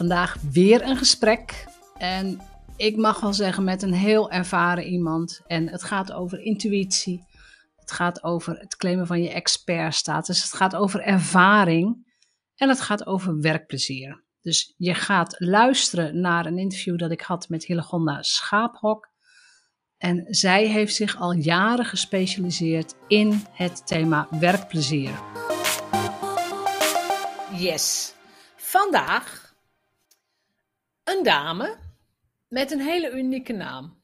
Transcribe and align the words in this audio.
Vandaag 0.00 0.36
weer 0.52 0.82
een 0.82 0.96
gesprek. 0.96 1.66
En 1.98 2.40
ik 2.76 2.96
mag 2.96 3.20
wel 3.20 3.32
zeggen 3.32 3.64
met 3.64 3.82
een 3.82 3.92
heel 3.92 4.30
ervaren 4.30 4.84
iemand. 4.84 5.40
En 5.46 5.68
het 5.68 5.82
gaat 5.82 6.12
over 6.12 6.40
intuïtie. 6.40 7.24
Het 7.76 7.92
gaat 7.92 8.24
over 8.24 8.58
het 8.58 8.76
claimen 8.76 9.06
van 9.06 9.22
je 9.22 9.30
expertstatus. 9.30 10.42
Het 10.42 10.52
gaat 10.52 10.76
over 10.76 11.00
ervaring. 11.00 12.14
En 12.54 12.68
het 12.68 12.80
gaat 12.80 13.06
over 13.06 13.40
werkplezier. 13.40 14.24
Dus 14.40 14.74
je 14.76 14.94
gaat 14.94 15.34
luisteren 15.38 16.20
naar 16.20 16.46
een 16.46 16.58
interview 16.58 16.98
dat 16.98 17.10
ik 17.10 17.20
had 17.20 17.48
met 17.48 17.64
Hillegonda 17.64 18.22
Schaaphok. 18.22 19.08
En 19.96 20.26
zij 20.28 20.66
heeft 20.66 20.94
zich 20.94 21.16
al 21.16 21.32
jaren 21.32 21.84
gespecialiseerd 21.84 22.94
in 23.08 23.44
het 23.52 23.86
thema 23.86 24.28
werkplezier. 24.30 25.20
Yes. 27.52 28.14
Vandaag 28.56 29.48
een 31.16 31.24
dame 31.24 31.76
met 32.48 32.70
een 32.70 32.80
hele 32.80 33.10
unieke 33.10 33.52
naam. 33.52 34.02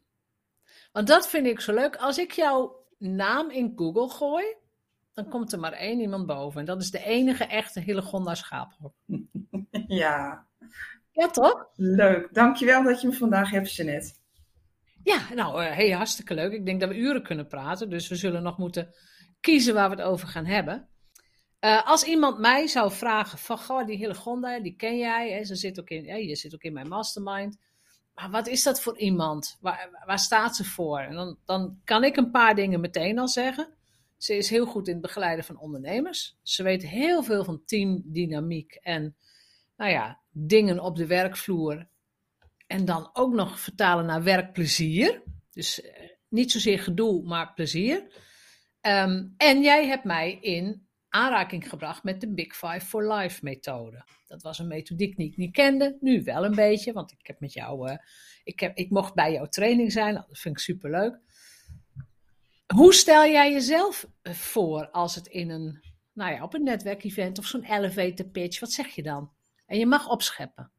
Want 0.93 1.07
dat 1.09 1.29
vind 1.29 1.47
ik 1.47 1.61
zo 1.61 1.75
leuk. 1.75 1.97
Als 1.97 2.19
ik 2.19 2.33
jouw 2.33 2.85
naam 2.99 3.51
in 3.51 3.73
Google 3.77 4.09
gooi, 4.09 4.45
dan 5.13 5.29
komt 5.29 5.53
er 5.53 5.59
maar 5.59 5.73
één 5.73 6.01
iemand 6.01 6.27
boven. 6.27 6.61
En 6.61 6.67
dat 6.67 6.83
is 6.83 6.91
de 6.91 7.05
enige 7.05 7.45
echte 7.45 7.81
Hillegonda 7.81 8.35
Schaaphok. 8.35 8.95
Ja. 9.89 10.47
Ja, 11.11 11.29
toch? 11.29 11.69
Leuk. 11.75 12.35
Dankjewel 12.35 12.83
dat 12.83 13.01
je 13.01 13.07
me 13.07 13.13
vandaag 13.13 13.51
hebt, 13.51 13.75
Jeanette. 13.75 14.15
Ja, 15.03 15.35
nou, 15.35 15.63
uh, 15.63 15.71
hey, 15.71 15.91
hartstikke 15.91 16.35
leuk. 16.35 16.53
Ik 16.53 16.67
denk 16.67 16.81
dat 16.81 16.89
we 16.89 16.97
uren 16.97 17.23
kunnen 17.23 17.47
praten. 17.47 17.91
Dus 17.91 18.09
we 18.09 18.17
zullen 18.17 18.43
nog 18.43 18.59
moeten 18.59 18.95
kiezen 19.41 19.75
waar 19.75 19.91
we 19.91 19.97
het 19.97 20.05
over 20.05 20.29
gaan 20.29 20.45
hebben. 20.45 20.89
Uh, 21.61 21.87
als 21.87 22.05
iemand 22.05 22.39
mij 22.39 22.67
zou 22.67 22.93
vragen 22.93 23.39
van, 23.39 23.59
goh, 23.59 23.87
die 23.87 23.97
Hillegonda, 23.97 24.61
die 24.61 24.77
ken 24.77 24.99
jij, 24.99 25.33
hè, 25.33 25.45
ze 25.45 25.55
zit 25.55 25.81
ook 25.81 25.89
in, 25.89 26.27
je 26.27 26.37
zit 26.37 26.55
ook 26.55 26.63
in 26.63 26.73
mijn 26.73 26.89
mastermind. 26.89 27.59
Maar 28.15 28.31
wat 28.31 28.47
is 28.47 28.63
dat 28.63 28.81
voor 28.81 28.99
iemand? 28.99 29.57
Waar, 29.61 30.03
waar 30.07 30.19
staat 30.19 30.57
ze 30.57 30.65
voor? 30.65 30.99
En 30.99 31.15
dan, 31.15 31.39
dan 31.45 31.81
kan 31.85 32.05
ik 32.05 32.17
een 32.17 32.31
paar 32.31 32.55
dingen 32.55 32.81
meteen 32.81 33.19
al 33.19 33.29
zeggen. 33.29 33.75
Ze 34.17 34.37
is 34.37 34.51
heel 34.51 34.67
goed 34.67 34.87
in 34.87 34.93
het 34.93 35.03
begeleiden 35.03 35.45
van 35.45 35.59
ondernemers. 35.59 36.39
Ze 36.43 36.63
weet 36.63 36.87
heel 36.87 37.23
veel 37.23 37.45
van 37.45 37.63
teamdynamiek 37.65 38.75
en, 38.75 39.17
nou 39.77 39.91
ja, 39.91 40.21
dingen 40.31 40.81
op 40.81 40.97
de 40.97 41.07
werkvloer. 41.07 41.89
En 42.67 42.85
dan 42.85 43.11
ook 43.13 43.33
nog 43.33 43.61
vertalen 43.61 44.07
naar 44.07 44.23
werkplezier. 44.23 45.23
Dus 45.53 45.85
uh, 45.85 45.91
niet 46.29 46.53
zozeer 46.53 46.79
gedoe, 46.79 47.23
maar 47.23 47.53
plezier. 47.55 48.03
Um, 48.81 49.35
en 49.37 49.63
jij 49.63 49.87
hebt 49.87 50.05
mij 50.05 50.39
in 50.41 50.86
aanraking 51.17 51.69
gebracht 51.69 52.03
met 52.03 52.21
de 52.21 52.35
Big 52.35 52.57
Five 52.57 52.81
for 52.81 53.13
Life 53.13 53.39
methode. 53.43 54.05
Dat 54.27 54.43
was 54.43 54.59
een 54.59 54.67
methodiek 54.67 55.17
die 55.17 55.31
ik 55.31 55.37
niet 55.37 55.53
kende, 55.53 55.97
nu 56.01 56.23
wel 56.23 56.45
een 56.45 56.55
beetje, 56.55 56.93
want 56.93 57.13
ik 57.13 57.27
heb 57.27 57.41
met 57.41 57.53
jou, 57.53 57.91
uh, 57.91 57.97
ik, 58.45 58.61
heb, 58.61 58.77
ik 58.77 58.91
mocht 58.91 59.15
bij 59.15 59.33
jouw 59.33 59.47
training 59.47 59.93
zijn, 59.93 60.15
nou, 60.15 60.27
dat 60.29 60.39
vind 60.39 60.57
ik 60.57 60.63
superleuk. 60.63 61.19
Hoe 62.75 62.95
stel 62.95 63.25
jij 63.27 63.53
jezelf 63.53 64.07
voor 64.23 64.91
als 64.91 65.15
het 65.15 65.27
in 65.27 65.51
een, 65.51 65.81
nou 66.13 66.33
ja, 66.33 66.43
op 66.43 66.55
een 66.55 66.63
netwerkevent 66.63 67.39
of 67.39 67.47
zo'n 67.47 67.65
elevator 67.65 68.27
pitch, 68.27 68.61
wat 68.61 68.73
zeg 68.73 68.87
je 68.87 69.03
dan? 69.03 69.31
En 69.67 69.79
je 69.79 69.87
mag 69.87 70.09
opscheppen. 70.09 70.71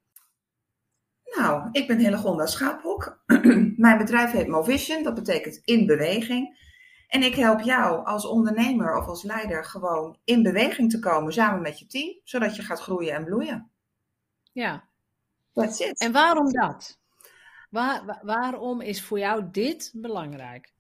Nou, 1.38 1.70
ik 1.72 1.88
ben 1.88 2.00
Hillegonda 2.00 2.46
Schaaphok. 2.46 3.24
Mijn 3.78 3.98
bedrijf 3.98 4.32
heet 4.32 4.48
Movision, 4.48 5.04
dat 5.04 5.14
betekent 5.14 5.62
in 5.64 5.86
beweging. 5.86 6.67
En 7.08 7.24
ik 7.24 7.36
help 7.36 7.62
jou 7.62 8.06
als 8.06 8.26
ondernemer 8.26 8.98
of 8.98 9.08
als 9.08 9.24
leider 9.24 9.66
gewoon 9.66 10.18
in 10.24 10.44
beweging 10.44 10.92
te 10.92 11.00
komen 11.00 11.34
samen 11.34 11.62
met 11.62 11.80
je 11.80 11.86
team, 11.88 12.20
zodat 12.24 12.56
je 12.56 12.62
gaat 12.62 12.80
groeien 12.80 13.14
en 13.14 13.24
bloeien. 13.24 13.72
Ja. 14.52 14.88
That's 15.54 15.80
it. 15.80 16.00
En 16.00 16.12
waarom 16.12 16.52
dat? 16.52 17.00
Waar, 17.70 18.06
waar, 18.06 18.20
waarom 18.24 18.82
is 18.82 19.04
voor 19.04 19.20
jou 19.20 19.52
dit 19.52 19.92
belangrijk? 19.96 20.74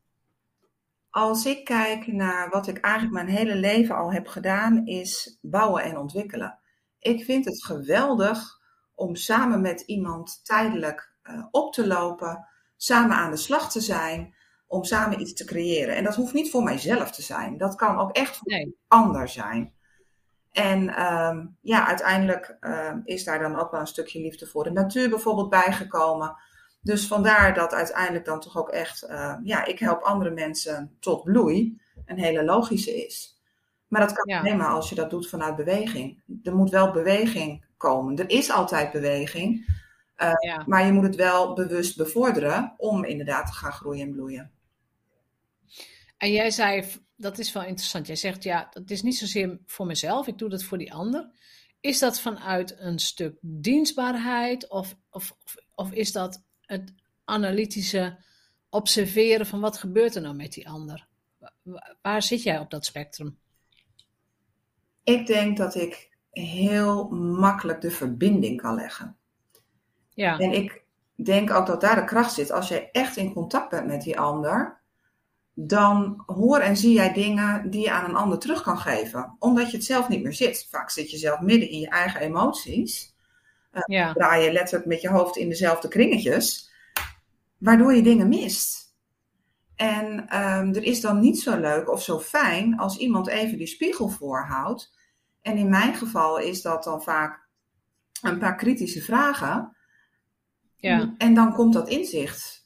Als 1.10 1.46
ik 1.46 1.66
kijk 1.66 2.08
naar 2.08 2.50
wat 2.50 2.68
ik 2.68 2.78
eigenlijk 2.78 3.14
mijn 3.14 3.38
hele 3.38 3.56
leven 3.56 3.96
al 3.96 4.14
heb 4.14 4.28
gedaan, 4.28 4.86
is 4.86 5.38
bouwen 5.42 5.84
en 5.84 5.98
ontwikkelen. 5.98 6.60
Ik 7.00 7.24
vind 7.24 7.46
het 7.46 7.66
geweldig 7.66 8.60
om 8.96 9.16
samen 9.16 9.62
met 9.62 9.82
iemand 9.82 10.46
tijdelijk 10.46 11.16
uh, 11.24 11.46
op 11.52 11.74
te 11.74 11.88
lopen, 11.88 12.48
samen 12.78 13.16
aan 13.16 13.32
de 13.32 13.38
slag 13.38 13.72
te 13.72 13.82
zijn 13.82 14.36
om 14.68 14.84
samen 14.84 15.22
iets 15.22 15.34
te 15.34 15.46
creëren. 15.46 15.96
En 15.96 16.04
dat 16.04 16.16
hoeft 16.16 16.34
niet 16.34 16.52
voor 16.52 16.64
mijzelf 16.64 17.12
te 17.12 17.22
zijn. 17.22 17.58
Dat 17.58 17.76
kan 17.76 17.98
ook 17.98 18.12
echt 18.12 18.38
voor 18.38 18.52
nee. 18.52 18.78
ander 18.88 19.30
zijn. 19.30 19.74
En 20.52 21.04
um, 21.04 21.58
ja, 21.62 21.88
uiteindelijk 21.88 22.58
um, 22.62 23.02
is 23.06 23.24
daar 23.24 23.40
dan 23.40 23.60
ook 23.60 23.72
wel 23.72 23.80
een 23.80 23.88
stukje 23.88 24.22
liefde 24.22 24.48
voor 24.48 24.64
de 24.64 24.72
natuur 24.72 25.10
bijvoorbeeld 25.10 25.50
bijgekomen. 25.50 26.36
Dus 26.82 27.08
vandaar 27.08 27.54
dat 27.54 27.74
uiteindelijk 27.74 28.26
dan 28.26 28.40
toch 28.40 28.58
ook 28.58 28.70
echt, 28.70 29.04
uh, 29.10 29.36
ja, 29.44 29.66
ik 29.66 29.80
help 29.80 30.02
andere 30.02 30.32
mensen 30.32 30.96
tot 31.00 31.24
bloei. 31.24 31.82
Een 32.06 32.20
hele 32.20 32.44
logische 32.44 33.06
is. 33.06 33.42
Maar 33.88 34.02
dat 34.02 34.14
kan 34.14 34.34
ja. 34.34 34.40
alleen 34.40 34.58
maar 34.58 34.68
als 34.68 34.90
je 34.90 34.96
dat 34.96 35.10
doet 35.10 35.30
vanuit 35.30 35.56
beweging. 35.56 36.22
Er 36.44 36.56
moet 36.56 36.70
wel 36.70 36.92
beweging 36.92 37.66
komen. 37.78 38.18
Er 38.18 38.30
is 38.30 38.52
altijd 38.52 38.92
beweging. 38.92 39.76
Uh, 40.18 40.32
ja. 40.40 40.64
Maar 40.66 40.86
je 40.86 40.92
moet 40.92 41.04
het 41.04 41.16
wel 41.16 41.54
bewust 41.54 41.98
bevorderen 41.98 42.74
om 42.78 43.04
inderdaad 43.04 43.46
te 43.46 43.54
gaan 43.54 43.72
groeien 43.72 44.08
en 44.08 44.14
bloeien. 44.14 44.52
En 46.18 46.32
jij 46.32 46.52
zei, 46.52 46.84
dat 47.16 47.38
is 47.38 47.54
wel 47.54 47.64
interessant. 47.64 48.08
Jij 48.08 48.16
zegt, 48.16 48.44
ja, 48.44 48.68
dat 48.72 48.90
is 48.90 49.02
niet 49.02 49.18
zozeer 49.18 49.60
voor 49.66 49.86
mezelf, 49.86 50.28
ik 50.28 50.38
doe 50.38 50.50
dat 50.50 50.64
voor 50.64 50.78
die 50.78 50.94
ander. 50.94 51.30
Is 51.80 52.00
dat 52.00 52.20
vanuit 52.20 52.76
een 52.80 53.00
stuk 53.00 53.38
dienstbaarheid 53.42 54.70
of, 54.70 54.96
of, 55.10 55.38
of 55.76 55.92
is 55.92 56.12
dat 56.12 56.44
het 56.62 56.94
analytische 57.24 58.18
observeren 58.70 59.46
van 59.46 59.60
wat 59.60 59.78
gebeurt 59.78 60.16
er 60.16 60.22
nou 60.22 60.36
met 60.36 60.54
die 60.54 60.70
ander? 60.70 61.08
Waar 62.02 62.22
zit 62.22 62.44
jij 62.44 62.60
op 62.60 62.70
dat 62.70 62.86
spectrum? 62.86 63.38
Ik 65.04 65.28
denk 65.28 65.58
dat 65.58 65.76
ik 65.76 66.18
heel 66.32 67.10
makkelijk 67.10 67.82
de 67.82 67.92
verbinding 67.92 68.62
kan 68.62 68.76
leggen. 68.76 69.18
Ja. 70.10 70.40
En 70.40 70.52
ik 70.52 70.84
denk 71.16 71.52
ook 71.52 71.66
dat 71.66 71.82
daar 71.82 71.96
de 71.96 72.04
kracht 72.04 72.34
zit. 72.34 72.52
Als 72.52 72.68
je 72.68 72.92
echt 72.92 73.18
in 73.18 73.34
contact 73.34 73.70
bent 73.70 73.88
met 73.88 74.02
die 74.02 74.20
ander, 74.20 74.82
dan 75.60 76.24
hoor 76.26 76.60
en 76.60 76.78
zie 76.78 76.94
jij 76.94 77.14
dingen 77.14 77.70
die 77.70 77.82
je 77.82 77.92
aan 77.92 78.10
een 78.10 78.16
ander 78.16 78.40
terug 78.40 78.62
kan 78.62 78.78
geven. 78.78 79.36
Omdat 79.40 79.72
je 79.72 79.78
het 79.78 79.86
zelf 79.86 80.08
niet 80.08 80.24
meer 80.24 80.34
zit. 80.34 80.68
Vaak 80.70 80.90
zit 80.90 81.12
je 81.12 81.18
zelf 81.18 81.40
midden 81.40 81.70
in 81.70 81.80
je 81.80 81.90
eigen 81.90 82.22
emoties. 82.22 83.16
Uh, 83.74 83.82
ja. 83.86 84.14
Draai 84.14 84.44
je 84.44 84.52
letterlijk 84.52 84.86
met 84.86 85.02
je 85.02 85.10
hoofd 85.10 85.38
in 85.38 85.50
dezelfde 85.50 85.88
kringetjes. 85.88 86.72
Waardoor 87.58 87.94
je 87.96 88.02
dingen 88.02 88.28
mist. 88.28 88.96
En 89.76 90.06
um, 90.20 90.74
er 90.74 90.84
is 90.84 91.02
dan 91.02 91.20
niet 91.20 91.40
zo 91.40 91.60
leuk 91.60 91.92
of 91.92 92.04
zo 92.04 92.20
fijn 92.20 92.78
als 92.78 92.98
iemand 92.98 93.28
even 93.28 93.58
die 93.58 93.68
spiegel 93.68 94.08
voorhoudt. 94.08 94.94
En 95.42 95.58
in 95.58 95.70
mijn 95.70 95.94
geval 95.94 96.40
is 96.40 96.62
dat 96.62 96.84
dan 96.84 97.04
vaak 97.04 97.48
een 98.22 98.40
paar 98.40 98.56
kritische 98.56 99.02
vragen. 99.02 99.76
Ja. 100.76 101.14
En 101.18 101.34
dan 101.34 101.54
komt 101.54 101.74
dat 101.74 101.90
inzicht. 101.90 102.57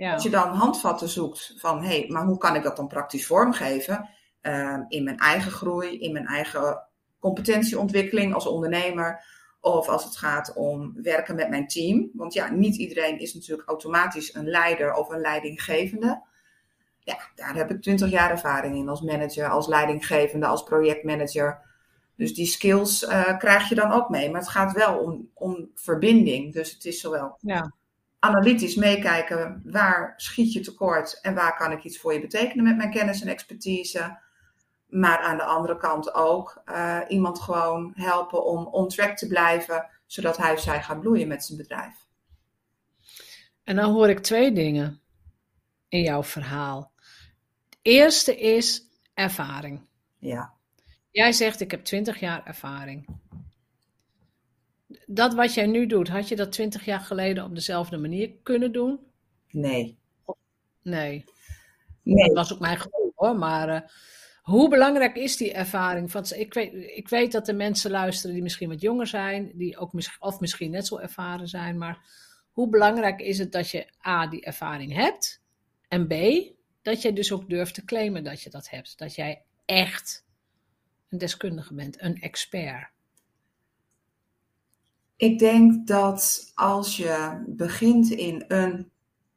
Ja. 0.00 0.12
Als 0.12 0.22
je 0.22 0.30
dan 0.30 0.48
handvatten 0.48 1.08
zoekt 1.08 1.54
van, 1.56 1.82
hé, 1.82 1.98
hey, 1.98 2.04
maar 2.08 2.24
hoe 2.24 2.38
kan 2.38 2.56
ik 2.56 2.62
dat 2.62 2.76
dan 2.76 2.88
praktisch 2.88 3.26
vormgeven? 3.26 4.08
Uh, 4.42 4.78
in 4.88 5.04
mijn 5.04 5.18
eigen 5.18 5.50
groei, 5.50 5.98
in 5.98 6.12
mijn 6.12 6.26
eigen 6.26 6.82
competentieontwikkeling 7.18 8.34
als 8.34 8.46
ondernemer. 8.46 9.24
Of 9.60 9.88
als 9.88 10.04
het 10.04 10.16
gaat 10.16 10.52
om 10.54 10.92
werken 11.02 11.34
met 11.34 11.48
mijn 11.48 11.66
team. 11.66 12.10
Want 12.12 12.32
ja, 12.32 12.50
niet 12.50 12.76
iedereen 12.76 13.18
is 13.18 13.34
natuurlijk 13.34 13.68
automatisch 13.68 14.34
een 14.34 14.48
leider 14.48 14.94
of 14.94 15.08
een 15.08 15.20
leidinggevende. 15.20 16.22
Ja, 16.98 17.18
daar 17.34 17.54
heb 17.54 17.70
ik 17.70 17.82
20 17.82 18.10
jaar 18.10 18.30
ervaring 18.30 18.76
in 18.76 18.88
als 18.88 19.00
manager, 19.00 19.48
als 19.48 19.66
leidinggevende, 19.66 20.46
als 20.46 20.62
projectmanager. 20.62 21.60
Dus 22.16 22.34
die 22.34 22.46
skills 22.46 23.02
uh, 23.02 23.38
krijg 23.38 23.68
je 23.68 23.74
dan 23.74 23.92
ook 23.92 24.08
mee. 24.08 24.30
Maar 24.30 24.40
het 24.40 24.50
gaat 24.50 24.72
wel 24.72 24.98
om, 24.98 25.30
om 25.34 25.70
verbinding. 25.74 26.52
Dus 26.52 26.72
het 26.72 26.84
is 26.84 27.00
zowel 27.00 27.36
ja. 27.40 27.72
Analytisch 28.20 28.74
meekijken. 28.74 29.62
Waar 29.64 30.12
schiet 30.16 30.52
je 30.52 30.60
tekort 30.60 31.20
en 31.20 31.34
waar 31.34 31.56
kan 31.56 31.72
ik 31.72 31.84
iets 31.84 31.98
voor 31.98 32.12
je 32.12 32.20
betekenen 32.20 32.64
met 32.64 32.76
mijn 32.76 32.90
kennis 32.90 33.20
en 33.20 33.28
expertise. 33.28 34.18
Maar 34.86 35.18
aan 35.18 35.36
de 35.36 35.44
andere 35.44 35.76
kant 35.76 36.14
ook 36.14 36.62
uh, 36.66 37.00
iemand 37.08 37.40
gewoon 37.40 37.92
helpen 37.94 38.44
om 38.44 38.66
on 38.66 38.88
track 38.88 39.16
te 39.16 39.26
blijven. 39.26 39.86
Zodat 40.06 40.36
hij 40.36 40.52
of 40.52 40.60
zij 40.60 40.82
gaat 40.82 41.00
bloeien 41.00 41.28
met 41.28 41.44
zijn 41.44 41.58
bedrijf. 41.58 41.94
En 43.64 43.76
dan 43.76 43.92
hoor 43.92 44.08
ik 44.08 44.18
twee 44.18 44.52
dingen 44.52 45.00
in 45.88 46.02
jouw 46.02 46.22
verhaal. 46.22 46.92
Het 47.68 47.78
eerste 47.82 48.40
is 48.40 48.88
ervaring. 49.14 49.86
Ja. 50.18 50.52
Jij 51.10 51.32
zegt, 51.32 51.60
ik 51.60 51.70
heb 51.70 51.84
20 51.84 52.20
jaar 52.20 52.46
ervaring. 52.46 53.06
Dat 55.12 55.34
wat 55.34 55.54
jij 55.54 55.66
nu 55.66 55.86
doet, 55.86 56.08
had 56.08 56.28
je 56.28 56.36
dat 56.36 56.52
20 56.52 56.84
jaar 56.84 57.00
geleden 57.00 57.44
op 57.44 57.54
dezelfde 57.54 57.96
manier 57.96 58.32
kunnen 58.42 58.72
doen? 58.72 59.00
Nee. 59.50 59.98
Nee. 60.82 61.24
Nee. 62.02 62.26
Dat 62.26 62.36
was 62.36 62.52
ook 62.52 62.60
mijn 62.60 62.78
gevoel 62.78 63.12
hoor, 63.14 63.36
maar 63.36 63.68
uh, 63.68 63.80
hoe 64.42 64.68
belangrijk 64.68 65.16
is 65.16 65.36
die 65.36 65.52
ervaring? 65.52 66.12
Want 66.12 66.36
ik 66.36 66.54
weet, 66.54 66.72
ik 66.96 67.08
weet 67.08 67.32
dat 67.32 67.48
er 67.48 67.54
mensen 67.54 67.90
luisteren 67.90 68.34
die 68.34 68.42
misschien 68.42 68.68
wat 68.68 68.80
jonger 68.80 69.06
zijn, 69.06 69.52
die 69.54 69.78
ook 69.78 69.92
misschien, 69.92 70.22
of 70.22 70.40
misschien 70.40 70.70
net 70.70 70.86
zo 70.86 70.98
ervaren 70.98 71.48
zijn, 71.48 71.78
maar 71.78 71.98
hoe 72.50 72.68
belangrijk 72.68 73.20
is 73.20 73.38
het 73.38 73.52
dat 73.52 73.70
je 73.70 73.86
A, 74.06 74.26
die 74.26 74.44
ervaring 74.44 74.92
hebt, 74.92 75.42
en 75.88 76.06
B, 76.06 76.14
dat 76.82 77.02
je 77.02 77.12
dus 77.12 77.32
ook 77.32 77.48
durft 77.48 77.74
te 77.74 77.84
claimen 77.84 78.24
dat 78.24 78.42
je 78.42 78.50
dat 78.50 78.70
hebt. 78.70 78.98
Dat 78.98 79.14
jij 79.14 79.42
echt 79.64 80.24
een 81.08 81.18
deskundige 81.18 81.74
bent, 81.74 82.02
een 82.02 82.20
expert? 82.20 82.90
Ik 85.20 85.38
denk 85.38 85.86
dat 85.86 86.50
als 86.54 86.96
je 86.96 87.42
begint 87.46 88.10
in 88.10 88.44
een 88.48 88.90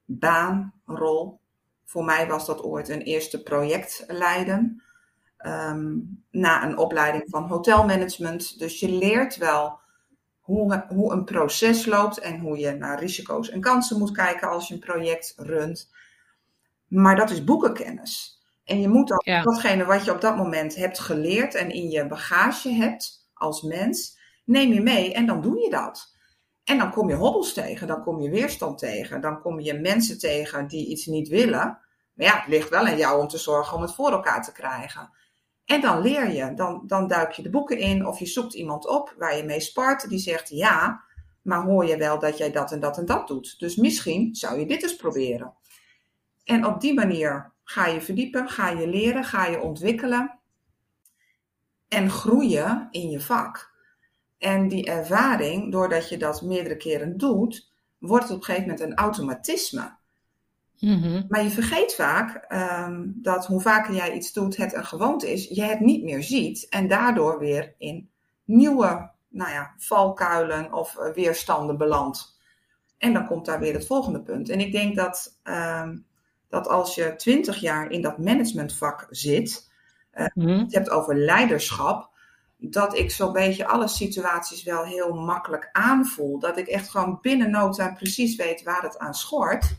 baanrol, 0.06 1.40
voor 1.86 2.04
mij 2.04 2.28
was 2.28 2.46
dat 2.46 2.64
ooit 2.64 2.90
een 2.90 3.02
eerste 3.02 3.44
project 3.44 4.04
leiden, 4.08 4.84
ehm, 5.38 5.96
na 6.32 6.66
een 6.66 6.78
opleiding 6.78 7.24
van 7.28 7.48
hotelmanagement. 7.48 8.60
Dus 8.60 8.80
je 8.80 8.90
leert 8.90 9.38
wel 9.38 9.80
hoe, 10.40 10.86
hoe 10.88 11.12
een 11.12 11.24
proces 11.24 11.86
loopt 11.86 12.20
en 12.20 12.40
hoe 12.40 12.58
je 12.58 12.72
naar 12.72 13.00
risico's 13.00 13.50
en 13.50 13.62
kansen 13.62 14.00
moet 14.00 14.12
kijken 14.12 14.50
als 14.50 14.68
je 14.68 14.74
een 14.74 14.80
project 14.80 15.34
runt. 15.38 15.92
Maar 16.88 17.16
dat 17.16 17.30
is 17.30 17.44
boekenkennis. 17.44 18.42
En 18.64 18.82
je 18.82 18.88
moet 18.88 19.08
dan 19.08 19.44
datgene 19.44 19.86
wat 19.86 20.06
je 20.06 20.12
op 20.12 20.22
dat 20.22 20.36
moment 20.36 20.76
hebt 20.76 21.00
geleerd 21.00 21.56
en 21.56 21.70
in 21.70 21.90
je 21.90 22.08
bagage 22.08 22.70
hebt 22.70 23.30
als 23.34 23.62
mens, 23.62 24.22
neem 24.44 24.74
je 24.74 24.81
mee 24.81 25.13
en 25.13 25.25
dan 25.25 25.42
doe 25.42 25.60
je 25.60 25.69
dat. 25.69 26.12
En 26.63 26.78
dan 26.78 26.92
kom 26.92 27.10
je 27.10 27.16
hobbels 27.16 27.54
tegen, 27.54 27.88
dan 27.88 28.04
kom 28.04 28.22
je 28.22 28.30
weerstand 28.30 28.78
tegen, 28.78 29.22
dan 29.22 29.42
kom 29.42 29.60
je 29.60 29.74
mensen 29.74 30.19
tegen 30.19 30.68
die 30.68 30.88
iets 30.88 31.06
niet 31.06 31.28
willen. 31.28 31.80
Maar 32.13 32.25
ja, 32.25 32.36
het 32.36 32.48
ligt 32.48 32.69
wel 32.69 32.86
aan 32.86 32.98
jou 32.98 33.22
om 33.22 33.28
te 33.28 33.38
zorgen 33.38 33.78
om 33.78 33.81
het 33.81 33.94
voor 33.94 34.12
elkaar 34.12 34.44
te 34.44 34.51
krijgen. 34.51 35.10
En 35.66 35.81
dan 35.81 36.01
leer 36.01 36.31
je, 36.31 36.54
dan, 36.54 36.84
dan 36.88 37.07
duik 37.07 37.31
je 37.31 37.42
de 37.42 37.50
boeken 37.50 37.78
in 37.78 38.07
of 38.07 38.19
je 38.19 38.25
zoekt 38.25 38.54
iemand 38.54 38.88
op 38.88 39.16
waar 39.18 39.38
je 39.38 39.44
mee 39.44 39.60
spart 39.60 40.10
die 40.10 40.19
zegt 40.19 40.50
ja, 40.50 41.04
maar 41.42 41.63
hoor 41.63 41.86
je 41.86 41.98
wel 41.98 42.19
dat 42.19 42.38
jij 42.38 42.51
dat 42.51 42.72
en 42.72 42.80
dat 42.80 42.98
en 42.98 43.06
dat 43.06 43.28
doet. 43.28 43.60
Dus 43.60 43.75
misschien 43.75 44.36
zou 44.36 44.60
je 44.60 44.66
dit 44.66 44.84
eens 44.84 44.96
proberen. 44.96 45.54
En 46.44 46.66
op 46.66 46.81
die 46.81 46.94
manier 46.94 47.54
Ga 47.63 47.86
je 47.86 48.01
verdiepen, 48.01 48.50
ga 48.50 48.69
je 48.69 48.88
leren, 48.88 49.24
ga 49.24 49.46
je 49.46 49.62
ontwikkelen 49.62 50.39
en 51.88 52.10
groeien 52.10 52.88
in 52.92 53.10
je 53.10 53.22
vak. 53.22 53.73
En 54.44 54.68
die 54.68 54.86
ervaring, 54.86 55.72
doordat 55.72 56.10
je 56.10 56.18
dat 56.18 56.42
meerdere 56.42 56.78
keren 56.78 57.18
doet, 57.18 57.72
wordt 57.98 58.24
het 58.24 58.34
op 58.34 58.40
een 58.40 58.44
gegeven 58.44 58.69
moment 58.69 58.90
een 58.90 58.98
automatisme. 58.98 59.95
Mhm. 60.80 61.24
Maar 61.28 61.44
je 61.44 61.50
vergeet 61.50 61.95
vaak 61.95 62.45
um, 62.88 63.13
dat 63.16 63.45
hoe 63.45 63.62
vaker 63.62 63.94
jij 63.94 64.13
iets 64.13 64.34
doet, 64.34 64.57
het 64.57 64.74
een 64.74 64.86
gewoonte 64.86 65.31
is, 65.31 65.48
je 65.48 65.62
het 65.62 65.80
niet 65.80 66.04
meer 66.04 66.24
ziet 66.24 66.69
en 66.69 66.88
daardoor 66.88 67.40
weer 67.40 67.75
in 67.78 68.10
nieuwe 68.45 69.12
nou 69.28 69.51
ja, 69.51 69.74
valkuilen 69.78 70.74
of 70.74 70.98
uh, 70.98 71.13
weerstanden 71.13 71.78
belandt. 71.78 72.39
En 72.98 73.13
dan 73.13 73.25
komt 73.25 73.46
daar 73.46 73.60
weer 73.60 73.74
het 73.74 73.86
volgende 73.86 74.22
punt. 74.22 74.50
En 74.50 74.60
ik 74.60 74.72
denk 74.72 74.96
dat 74.96 75.39
um, 75.44 76.06
dat 76.50 76.68
als 76.68 76.96
je 76.96 77.16
twintig 77.16 77.57
jaar 77.57 77.92
in 77.92 78.01
dat 78.01 78.18
managementvak 78.18 79.07
zit, 79.10 79.72
uh, 80.16 80.25
mm. 80.34 80.48
het 80.48 80.74
hebt 80.74 80.89
over 80.89 81.16
leiderschap, 81.16 82.12
dat 82.69 82.98
ik 82.98 83.12
zo'n 83.12 83.31
beetje 83.31 83.68
alle 83.68 83.88
situaties 83.88 84.63
wel 84.63 84.83
heel 84.83 85.13
makkelijk 85.13 85.69
aanvoel. 85.71 86.39
Dat 86.39 86.57
ik 86.57 86.68
echt 86.68 86.89
gewoon 86.89 87.19
binnen 87.21 87.51
no 87.51 87.74
precies 87.95 88.36
weet 88.36 88.63
waar 88.63 88.81
het 88.81 88.98
aan 88.98 89.13
schort. 89.13 89.75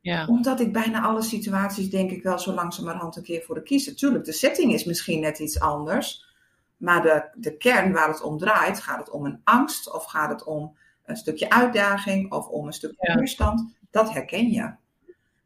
Ja. 0.00 0.26
Omdat 0.26 0.60
ik 0.60 0.72
bijna 0.72 1.02
alle 1.02 1.22
situaties 1.22 1.90
denk 1.90 2.10
ik 2.10 2.22
wel 2.22 2.38
zo 2.38 2.52
langzamerhand 2.52 3.16
een 3.16 3.22
keer 3.22 3.42
voor 3.42 3.54
de 3.54 3.62
kiezer. 3.62 3.96
Tuurlijk, 3.96 4.24
de 4.24 4.32
setting 4.32 4.72
is 4.72 4.84
misschien 4.84 5.20
net 5.20 5.38
iets 5.38 5.60
anders. 5.60 6.30
Maar 6.76 7.02
de, 7.02 7.28
de 7.34 7.56
kern 7.56 7.92
waar 7.92 8.08
het 8.08 8.22
om 8.22 8.38
draait, 8.38 8.80
gaat 8.80 8.98
het 8.98 9.10
om 9.10 9.24
een 9.24 9.40
angst 9.44 9.92
of 9.92 10.04
gaat 10.04 10.30
het 10.30 10.44
om 10.44 10.76
een 11.04 11.16
stukje 11.16 11.50
uitdaging 11.50 12.32
of 12.32 12.48
om 12.48 12.66
een 12.66 12.72
stukje 12.72 13.14
weerstand? 13.14 13.74
Dat 13.90 14.12
herken 14.12 14.50
je. 14.50 14.74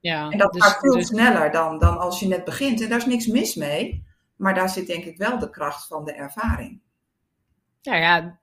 Ja, 0.00 0.30
en 0.30 0.38
dat 0.38 0.52
dus, 0.52 0.62
gaat 0.62 0.78
veel 0.78 0.94
dus... 0.94 1.06
sneller 1.06 1.50
dan, 1.50 1.78
dan 1.78 1.98
als 1.98 2.20
je 2.20 2.26
net 2.26 2.44
begint. 2.44 2.80
En 2.80 2.88
daar 2.88 2.98
is 2.98 3.06
niks 3.06 3.26
mis 3.26 3.54
mee. 3.54 4.04
Maar 4.37 4.55
daar 4.55 4.69
zit 4.69 4.87
denk 4.87 5.05
ik 5.05 5.17
wel 5.17 5.38
de 5.38 5.50
kracht 5.50 5.87
van 5.87 6.05
de 6.05 6.12
ervaring. 6.12 6.81
Nou 7.83 7.99
ja, 7.99 8.41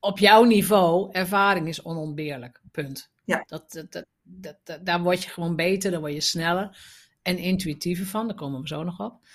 op 0.00 0.18
jouw 0.18 0.44
niveau, 0.44 1.12
ervaring 1.12 1.68
is 1.68 1.82
onontbeerlijk. 1.82 2.60
Punt. 2.70 3.10
Ja. 3.24 3.44
Dat, 3.46 3.72
dat, 3.72 4.06
dat, 4.22 4.58
dat, 4.64 4.86
daar 4.86 5.02
word 5.02 5.22
je 5.22 5.30
gewoon 5.30 5.56
beter, 5.56 5.90
daar 5.90 6.00
word 6.00 6.12
je 6.12 6.20
sneller 6.20 6.78
en 7.22 7.38
intuïtiever 7.38 8.06
van. 8.06 8.26
Daar 8.26 8.36
komen 8.36 8.60
we 8.60 8.68
zo 8.68 8.82
nog 8.82 9.00
op. 9.00 9.26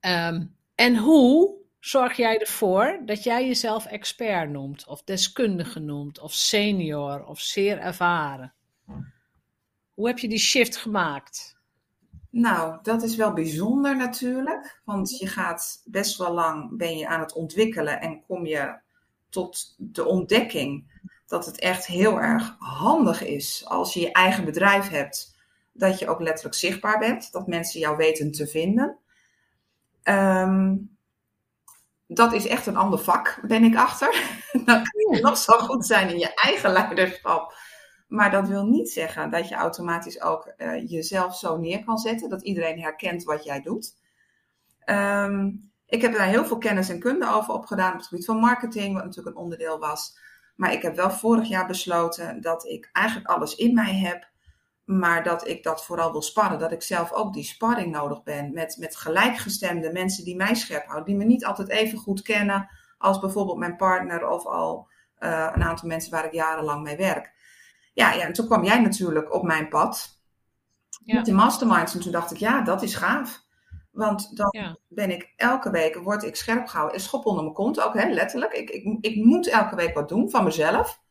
Um, 0.00 0.56
en 0.74 0.96
hoe 0.96 1.62
zorg 1.78 2.16
jij 2.16 2.38
ervoor 2.38 3.02
dat 3.04 3.22
jij 3.22 3.46
jezelf 3.46 3.86
expert 3.86 4.50
noemt, 4.50 4.86
of 4.86 5.02
deskundige 5.02 5.80
noemt, 5.80 6.18
of 6.18 6.32
senior, 6.32 7.24
of 7.24 7.40
zeer 7.40 7.78
ervaren? 7.78 8.54
Hoe 9.94 10.06
heb 10.06 10.18
je 10.18 10.28
die 10.28 10.38
shift 10.38 10.76
gemaakt? 10.76 11.53
Nou, 12.34 12.78
dat 12.82 13.02
is 13.02 13.16
wel 13.16 13.32
bijzonder 13.32 13.96
natuurlijk. 13.96 14.80
Want 14.84 15.18
je 15.18 15.26
gaat 15.26 15.82
best 15.84 16.18
wel 16.18 16.32
lang 16.32 16.76
ben 16.76 16.96
je 16.96 17.08
aan 17.08 17.20
het 17.20 17.32
ontwikkelen 17.32 18.00
en 18.00 18.22
kom 18.26 18.46
je 18.46 18.74
tot 19.28 19.74
de 19.78 20.04
ontdekking 20.04 21.00
dat 21.26 21.46
het 21.46 21.58
echt 21.58 21.86
heel 21.86 22.20
erg 22.20 22.56
handig 22.58 23.24
is 23.24 23.62
als 23.66 23.94
je 23.94 24.00
je 24.00 24.12
eigen 24.12 24.44
bedrijf 24.44 24.88
hebt, 24.88 25.36
dat 25.72 25.98
je 25.98 26.08
ook 26.08 26.20
letterlijk 26.20 26.54
zichtbaar 26.54 26.98
bent, 26.98 27.32
dat 27.32 27.46
mensen 27.46 27.80
jou 27.80 27.96
weten 27.96 28.32
te 28.32 28.46
vinden. 28.46 28.98
Um, 30.02 30.96
dat 32.06 32.32
is 32.32 32.46
echt 32.46 32.66
een 32.66 32.76
ander 32.76 32.98
vak, 32.98 33.40
ben 33.42 33.64
ik 33.64 33.76
achter. 33.76 34.08
Dan 34.64 34.82
kun 34.82 35.14
je 35.14 35.22
nog 35.22 35.38
zo 35.38 35.58
goed 35.58 35.86
zijn 35.86 36.08
in 36.08 36.18
je 36.18 36.34
eigen 36.34 36.72
leiderschap 36.72 37.54
maar 38.06 38.30
dat 38.30 38.48
wil 38.48 38.66
niet 38.66 38.90
zeggen 38.90 39.30
dat 39.30 39.48
je 39.48 39.54
automatisch 39.54 40.22
ook 40.22 40.52
uh, 40.58 40.90
jezelf 40.90 41.36
zo 41.36 41.56
neer 41.56 41.84
kan 41.84 41.98
zetten, 41.98 42.28
dat 42.28 42.42
iedereen 42.42 42.80
herkent 42.80 43.24
wat 43.24 43.44
jij 43.44 43.60
doet. 43.60 43.96
Um, 44.86 45.72
ik 45.86 46.02
heb 46.02 46.12
daar 46.12 46.26
heel 46.26 46.44
veel 46.44 46.58
kennis 46.58 46.88
en 46.88 46.98
kunde 46.98 47.30
over 47.30 47.54
opgedaan 47.54 47.92
op 47.92 47.98
het 47.98 48.06
gebied 48.06 48.24
van 48.24 48.36
marketing, 48.36 48.94
wat 48.94 49.04
natuurlijk 49.04 49.36
een 49.36 49.42
onderdeel 49.42 49.78
was. 49.78 50.18
Maar 50.56 50.72
ik 50.72 50.82
heb 50.82 50.96
wel 50.96 51.10
vorig 51.10 51.48
jaar 51.48 51.66
besloten 51.66 52.40
dat 52.40 52.64
ik 52.64 52.90
eigenlijk 52.92 53.28
alles 53.28 53.54
in 53.54 53.74
mij 53.74 53.94
heb, 53.94 54.28
maar 54.84 55.22
dat 55.22 55.48
ik 55.48 55.62
dat 55.62 55.84
vooral 55.84 56.12
wil 56.12 56.22
sparren. 56.22 56.58
Dat 56.58 56.72
ik 56.72 56.82
zelf 56.82 57.12
ook 57.12 57.32
die 57.32 57.44
sparring 57.44 57.92
nodig 57.92 58.22
ben 58.22 58.52
met, 58.52 58.76
met 58.78 58.96
gelijkgestemde 58.96 59.92
mensen 59.92 60.24
die 60.24 60.36
mij 60.36 60.54
scherp 60.54 60.86
houden, 60.86 61.06
die 61.06 61.16
me 61.16 61.24
niet 61.24 61.44
altijd 61.44 61.68
even 61.68 61.98
goed 61.98 62.22
kennen 62.22 62.68
als 62.98 63.18
bijvoorbeeld 63.18 63.58
mijn 63.58 63.76
partner 63.76 64.28
of 64.28 64.46
al 64.46 64.88
uh, 65.20 65.50
een 65.54 65.62
aantal 65.62 65.88
mensen 65.88 66.10
waar 66.10 66.24
ik 66.24 66.32
jarenlang 66.32 66.82
mee 66.82 66.96
werk 66.96 67.33
ja, 67.94 68.12
ja, 68.12 68.24
en 68.24 68.32
toen 68.32 68.46
kwam 68.46 68.64
jij 68.64 68.80
natuurlijk 68.80 69.34
op 69.34 69.42
mijn 69.42 69.68
pad. 69.68 70.22
Ja. 71.04 71.14
Met 71.14 71.24
de 71.24 71.32
masterminds. 71.32 71.94
En 71.94 72.00
toen 72.00 72.12
dacht 72.12 72.30
ik, 72.30 72.38
ja, 72.38 72.60
dat 72.60 72.82
is 72.82 72.94
gaaf. 72.94 73.42
Want 73.90 74.36
dan 74.36 74.78
ben 74.88 75.10
ik 75.10 75.32
elke 75.36 75.70
week, 75.70 75.96
word 75.96 76.22
ik 76.22 76.36
scherp 76.36 76.66
gehouden. 76.66 76.96
En 76.96 77.02
schop 77.02 77.26
onder 77.26 77.42
mijn 77.42 77.54
kont, 77.54 77.80
ook 77.80 77.94
hè, 77.94 78.08
letterlijk. 78.08 78.52
Ik, 78.52 78.70
ik, 78.70 78.98
ik 79.00 79.24
moet 79.24 79.48
elke 79.48 79.76
week 79.76 79.94
wat 79.94 80.08
doen 80.08 80.30
van 80.30 80.44
mezelf. 80.44 81.02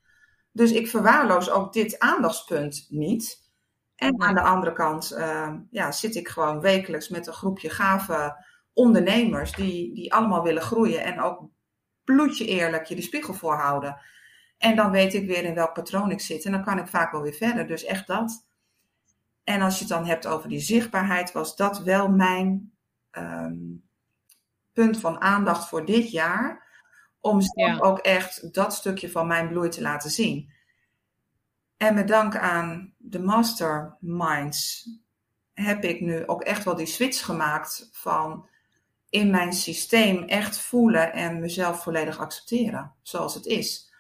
Dus 0.52 0.72
ik 0.72 0.88
verwaarloos 0.88 1.50
ook 1.50 1.74
dit 1.74 2.00
aandachtspunt 2.00 2.86
niet. 2.90 3.52
En 3.96 4.22
aan 4.22 4.36
de 4.36 4.42
andere 4.42 4.74
kant 4.74 5.16
uh, 5.18 5.54
ja, 5.70 5.92
zit 5.92 6.16
ik 6.16 6.28
gewoon 6.28 6.62
wekelijks 6.62 7.10
met 7.10 7.28
een 7.28 7.34
groepje 7.34 7.70
gave 7.70 8.46
ondernemers 8.74 9.52
die, 9.52 9.94
die 9.94 10.14
allemaal 10.14 10.44
willen 10.44 10.62
groeien 10.62 11.04
en 11.04 11.22
ook 11.22 11.50
bloedje 12.04 12.46
eerlijk 12.46 12.86
je 12.86 12.96
de 12.96 13.02
spiegel 13.02 13.34
voorhouden. 13.34 14.02
En 14.64 14.76
dan 14.76 14.92
weet 14.92 15.14
ik 15.14 15.28
weer 15.28 15.44
in 15.44 15.54
welk 15.54 15.74
patroon 15.74 16.12
ik 16.12 16.22
zit. 16.22 16.46
En 16.46 16.52
dan 16.52 16.64
kan 16.64 16.80
ik 16.80 16.88
vaak 16.88 17.12
wel 17.12 17.22
weer 17.22 17.34
verder. 17.34 17.68
Dus 17.68 17.84
echt 17.84 18.08
dat. 18.08 18.46
En 19.44 19.62
als 19.62 19.74
je 19.74 19.80
het 19.80 19.94
dan 19.94 20.06
hebt 20.06 20.28
over 20.28 20.50
die 20.50 20.60
zichtbaarheid, 20.60 21.32
was 21.32 21.56
dat 21.56 21.80
wel 21.80 22.10
mijn 22.10 22.74
ehm, 23.12 23.56
punt 24.74 25.00
van 25.00 25.22
aandacht 25.22 25.68
voor 25.68 25.86
dit 25.86 26.12
jaar. 26.12 26.64
Om 27.20 27.40
ja. 27.56 27.78
ook 27.78 28.00
echt 28.00 28.54
dat 28.54 28.74
stukje 28.74 29.12
van 29.12 29.28
mijn 29.28 29.48
bloei 29.48 29.70
te 29.70 29.82
laten 29.82 30.10
zien. 30.10 30.54
En 31.78 31.94
met 31.94 32.08
dank 32.08 32.36
aan 32.36 32.94
de 32.98 33.20
masterminds 33.20 34.90
heb 35.54 35.84
ik 35.84 36.02
nu 36.02 36.28
ook 36.28 36.42
echt 36.42 36.64
wel 36.64 36.76
die 36.76 36.86
switch 36.86 37.26
gemaakt 37.26 37.90
van 37.92 38.50
in 39.10 39.30
mijn 39.30 39.54
systeem 39.54 40.24
echt 40.24 40.58
voelen 40.58 41.14
en 41.14 41.40
mezelf 41.40 41.84
volledig 41.84 42.20
accepteren 42.20 42.94
zoals 43.02 43.34
het 43.34 43.46
is. 43.46 43.92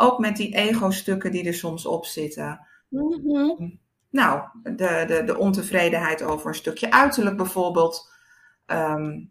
Ook 0.00 0.18
met 0.18 0.36
die 0.36 0.54
ego-stukken 0.54 1.32
die 1.32 1.46
er 1.46 1.54
soms 1.54 1.86
op 1.86 2.06
zitten. 2.06 2.66
Mhm. 2.88 3.70
Nou, 4.10 4.42
de, 4.62 5.04
de, 5.06 5.22
de 5.26 5.38
ontevredenheid 5.38 6.22
over 6.22 6.48
een 6.48 6.54
stukje 6.54 6.92
uiterlijk 6.92 7.36
bijvoorbeeld. 7.36 8.12
Ehm, 8.66 9.24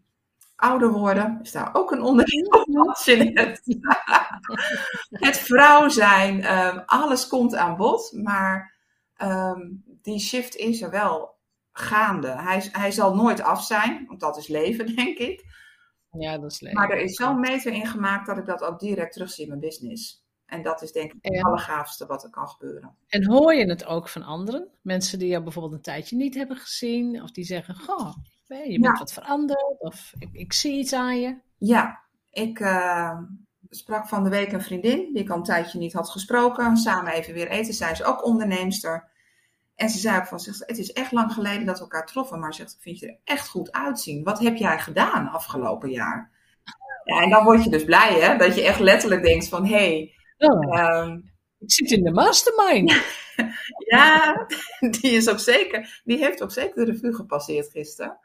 ouder 0.56 0.92
worden 0.92 1.38
is 1.42 1.52
daar 1.52 1.70
ook 1.72 1.90
een 1.90 2.02
onderdeel 2.02 2.46
van. 2.48 3.30
Het, 3.34 3.62
het 5.26 5.38
vrouw 5.38 5.88
zijn, 5.88 6.42
ehm, 6.42 6.80
alles 6.86 7.26
komt 7.26 7.54
aan 7.54 7.76
bod, 7.76 8.12
maar 8.12 8.74
ehm, 9.14 9.60
die 10.02 10.18
shift 10.18 10.56
is 10.56 10.82
er 10.82 10.90
wel 10.90 11.34
gaande. 11.72 12.28
Hij, 12.28 12.68
hij 12.72 12.90
zal 12.90 13.14
nooit 13.14 13.40
af 13.40 13.64
zijn, 13.64 14.04
want 14.06 14.20
dat 14.20 14.36
is 14.36 14.48
leven, 14.48 14.86
denk 14.96 15.18
ik. 15.18 15.44
Ja, 16.10 16.38
dat 16.38 16.52
is 16.52 16.60
leven. 16.60 16.78
Maar 16.78 16.90
er 16.90 17.00
is 17.00 17.14
zo'n 17.14 17.40
meter 17.40 17.72
in 17.72 17.86
gemaakt 17.86 18.26
dat 18.26 18.38
ik 18.38 18.46
dat 18.46 18.62
ook 18.62 18.80
direct 18.80 19.12
terugzie 19.12 19.42
in 19.42 19.48
mijn 19.48 19.60
business. 19.60 20.28
En 20.50 20.62
dat 20.62 20.82
is 20.82 20.92
denk 20.92 21.12
ik 21.12 21.18
het 21.20 21.44
allergaafste 21.44 22.06
wat 22.06 22.24
er 22.24 22.30
kan 22.30 22.48
gebeuren. 22.48 22.94
En 23.08 23.26
hoor 23.26 23.54
je 23.54 23.66
het 23.66 23.84
ook 23.84 24.08
van 24.08 24.22
anderen? 24.22 24.68
Mensen 24.82 25.18
die 25.18 25.28
jou 25.28 25.42
bijvoorbeeld 25.42 25.74
een 25.74 25.82
tijdje 25.82 26.16
niet 26.16 26.34
hebben 26.34 26.56
gezien. 26.56 27.22
Of 27.22 27.30
die 27.30 27.44
zeggen, 27.44 27.74
goh, 27.74 28.14
je 28.46 28.80
bent 28.80 28.98
wat 28.98 29.12
veranderd. 29.12 29.74
Of 29.78 30.12
ik, 30.18 30.28
ik, 30.32 30.52
zie 30.52 30.78
iets 30.78 30.92
aan 30.92 31.20
je. 31.20 31.38
Ja, 31.58 32.00
ik 32.30 32.60
uh, 32.60 33.18
sprak 33.68 34.08
van 34.08 34.24
de 34.24 34.30
week 34.30 34.52
een 34.52 34.62
vriendin 34.62 35.12
die 35.12 35.22
ik 35.22 35.30
al 35.30 35.36
een 35.36 35.42
tijdje 35.42 35.78
niet 35.78 35.92
had 35.92 36.10
gesproken. 36.10 36.76
Samen 36.76 37.12
even 37.12 37.34
weer 37.34 37.48
eten. 37.48 37.74
Zij 37.74 37.90
is 37.90 38.02
ook 38.02 38.24
onderneemster. 38.24 39.08
En 39.74 39.88
ze 39.88 39.98
zei 39.98 40.18
ook 40.18 40.26
van 40.26 40.40
zich, 40.40 40.58
het 40.58 40.78
is 40.78 40.92
echt 40.92 41.12
lang 41.12 41.32
geleden 41.32 41.66
dat 41.66 41.76
we 41.76 41.82
elkaar 41.82 42.06
troffen. 42.06 42.38
Maar 42.38 42.54
zegt, 42.54 42.72
ik 42.72 42.82
vind 42.82 42.98
je 42.98 43.06
er 43.06 43.18
echt 43.24 43.48
goed 43.48 43.72
uitzien. 43.72 44.24
Wat 44.24 44.38
heb 44.38 44.56
jij 44.56 44.78
gedaan 44.78 45.28
afgelopen 45.28 45.90
jaar? 45.90 46.30
Ja, 47.04 47.22
en 47.22 47.30
dan 47.30 47.44
word 47.44 47.64
je 47.64 47.70
dus 47.70 47.84
blij 47.84 48.20
hè, 48.20 48.36
dat 48.36 48.54
je 48.54 48.62
echt 48.62 48.80
letterlijk 48.80 49.22
denkt 49.22 49.48
van, 49.48 49.66
hé, 49.66 49.74
hey, 49.74 50.14
Oh. 50.40 51.16
ik 51.58 51.72
zit 51.72 51.90
in 51.90 52.02
de 52.02 52.10
mastermind. 52.10 53.02
ja, 53.92 54.46
die 55.00 55.10
is 55.10 55.28
ook 55.28 55.38
zeker, 55.38 56.00
die 56.04 56.18
heeft 56.18 56.42
ook 56.42 56.52
zeker 56.52 56.84
de 56.84 56.92
revue 56.92 57.14
gepasseerd 57.14 57.70
gisteren. 57.70 58.18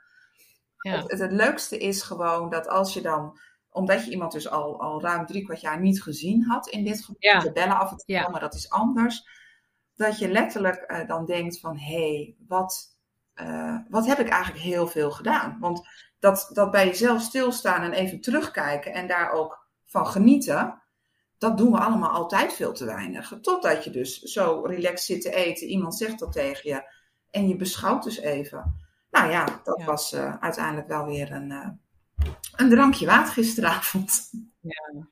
Ja. 0.77 1.01
Het, 1.07 1.19
het, 1.19 1.31
leukste 1.31 1.77
is 1.77 2.01
gewoon 2.01 2.50
dat 2.50 2.67
als 2.67 2.93
je 2.93 3.01
dan, 3.01 3.39
omdat 3.69 4.05
je 4.05 4.12
iemand 4.12 4.31
dus 4.31 4.50
al, 4.50 4.81
al 4.81 5.01
ruim 5.01 5.25
drie 5.25 5.43
kwart 5.43 5.62
jaar 5.62 5.79
niet 5.79 6.01
gezien 6.01 6.43
had 6.43 6.67
in 6.67 6.84
dit 6.84 7.00
geval, 7.00 7.15
ja. 7.19 7.39
te 7.39 7.51
bellen 7.51 7.79
af 7.79 7.91
en 7.91 7.98
toe, 7.98 8.15
ja. 8.15 8.29
maar 8.29 8.39
dat 8.39 8.53
is 8.53 8.69
anders, 8.69 9.27
dat 9.95 10.19
je 10.19 10.31
letterlijk 10.31 10.91
uh, 10.91 11.07
dan 11.07 11.25
denkt 11.25 11.60
van, 11.60 11.77
hé, 11.77 12.13
hey, 12.13 12.36
wat, 12.48 12.98
uh, 13.36 13.77
wat 13.89 14.05
heb 14.05 14.19
ik 14.19 14.29
eigenlijk 14.29 14.63
heel 14.63 14.88
veel 14.88 15.12
gedaan? 15.12 15.57
Want 15.60 15.88
dat, 16.19 16.50
dat 16.53 16.72
bij 16.72 16.86
jezelf 16.86 17.22
stilstaan 17.22 17.81
en 17.81 17.91
even 17.91 18.22
terugkijken 18.22 18.93
en 18.93 19.07
daar 19.07 19.31
ook 19.31 19.67
van 19.86 20.07
genieten, 20.07 20.81
dat 21.45 21.57
doen 21.57 21.71
we 21.71 21.79
allemaal 21.79 22.09
altijd 22.09 22.53
veel 22.53 22.73
te 22.73 22.85
weinig. 22.85 23.33
Totdat 23.41 23.83
je 23.83 23.89
dus 23.89 24.21
zo 24.21 24.61
relaxed 24.65 25.05
zit 25.05 25.21
te 25.21 25.35
eten, 25.35 25.67
iemand 25.67 25.95
zegt 25.95 26.19
dat 26.19 26.31
tegen 26.31 26.69
je 26.69 26.83
en 27.31 27.47
je 27.47 27.55
beschouwt 27.55 28.03
dus 28.03 28.19
even. 28.19 28.75
Nou 29.11 29.31
ja, 29.31 29.61
dat 29.63 29.83
was 29.83 30.13
uh, 30.13 30.35
uiteindelijk 30.39 30.87
wel 30.87 31.05
weer 31.05 31.31
een, 31.31 31.49
uh, 31.49 31.69
een 32.55 32.69
drankje 32.69 33.05
water 33.05 33.33
gisteravond. 33.33 34.29
Ja. 34.59 35.07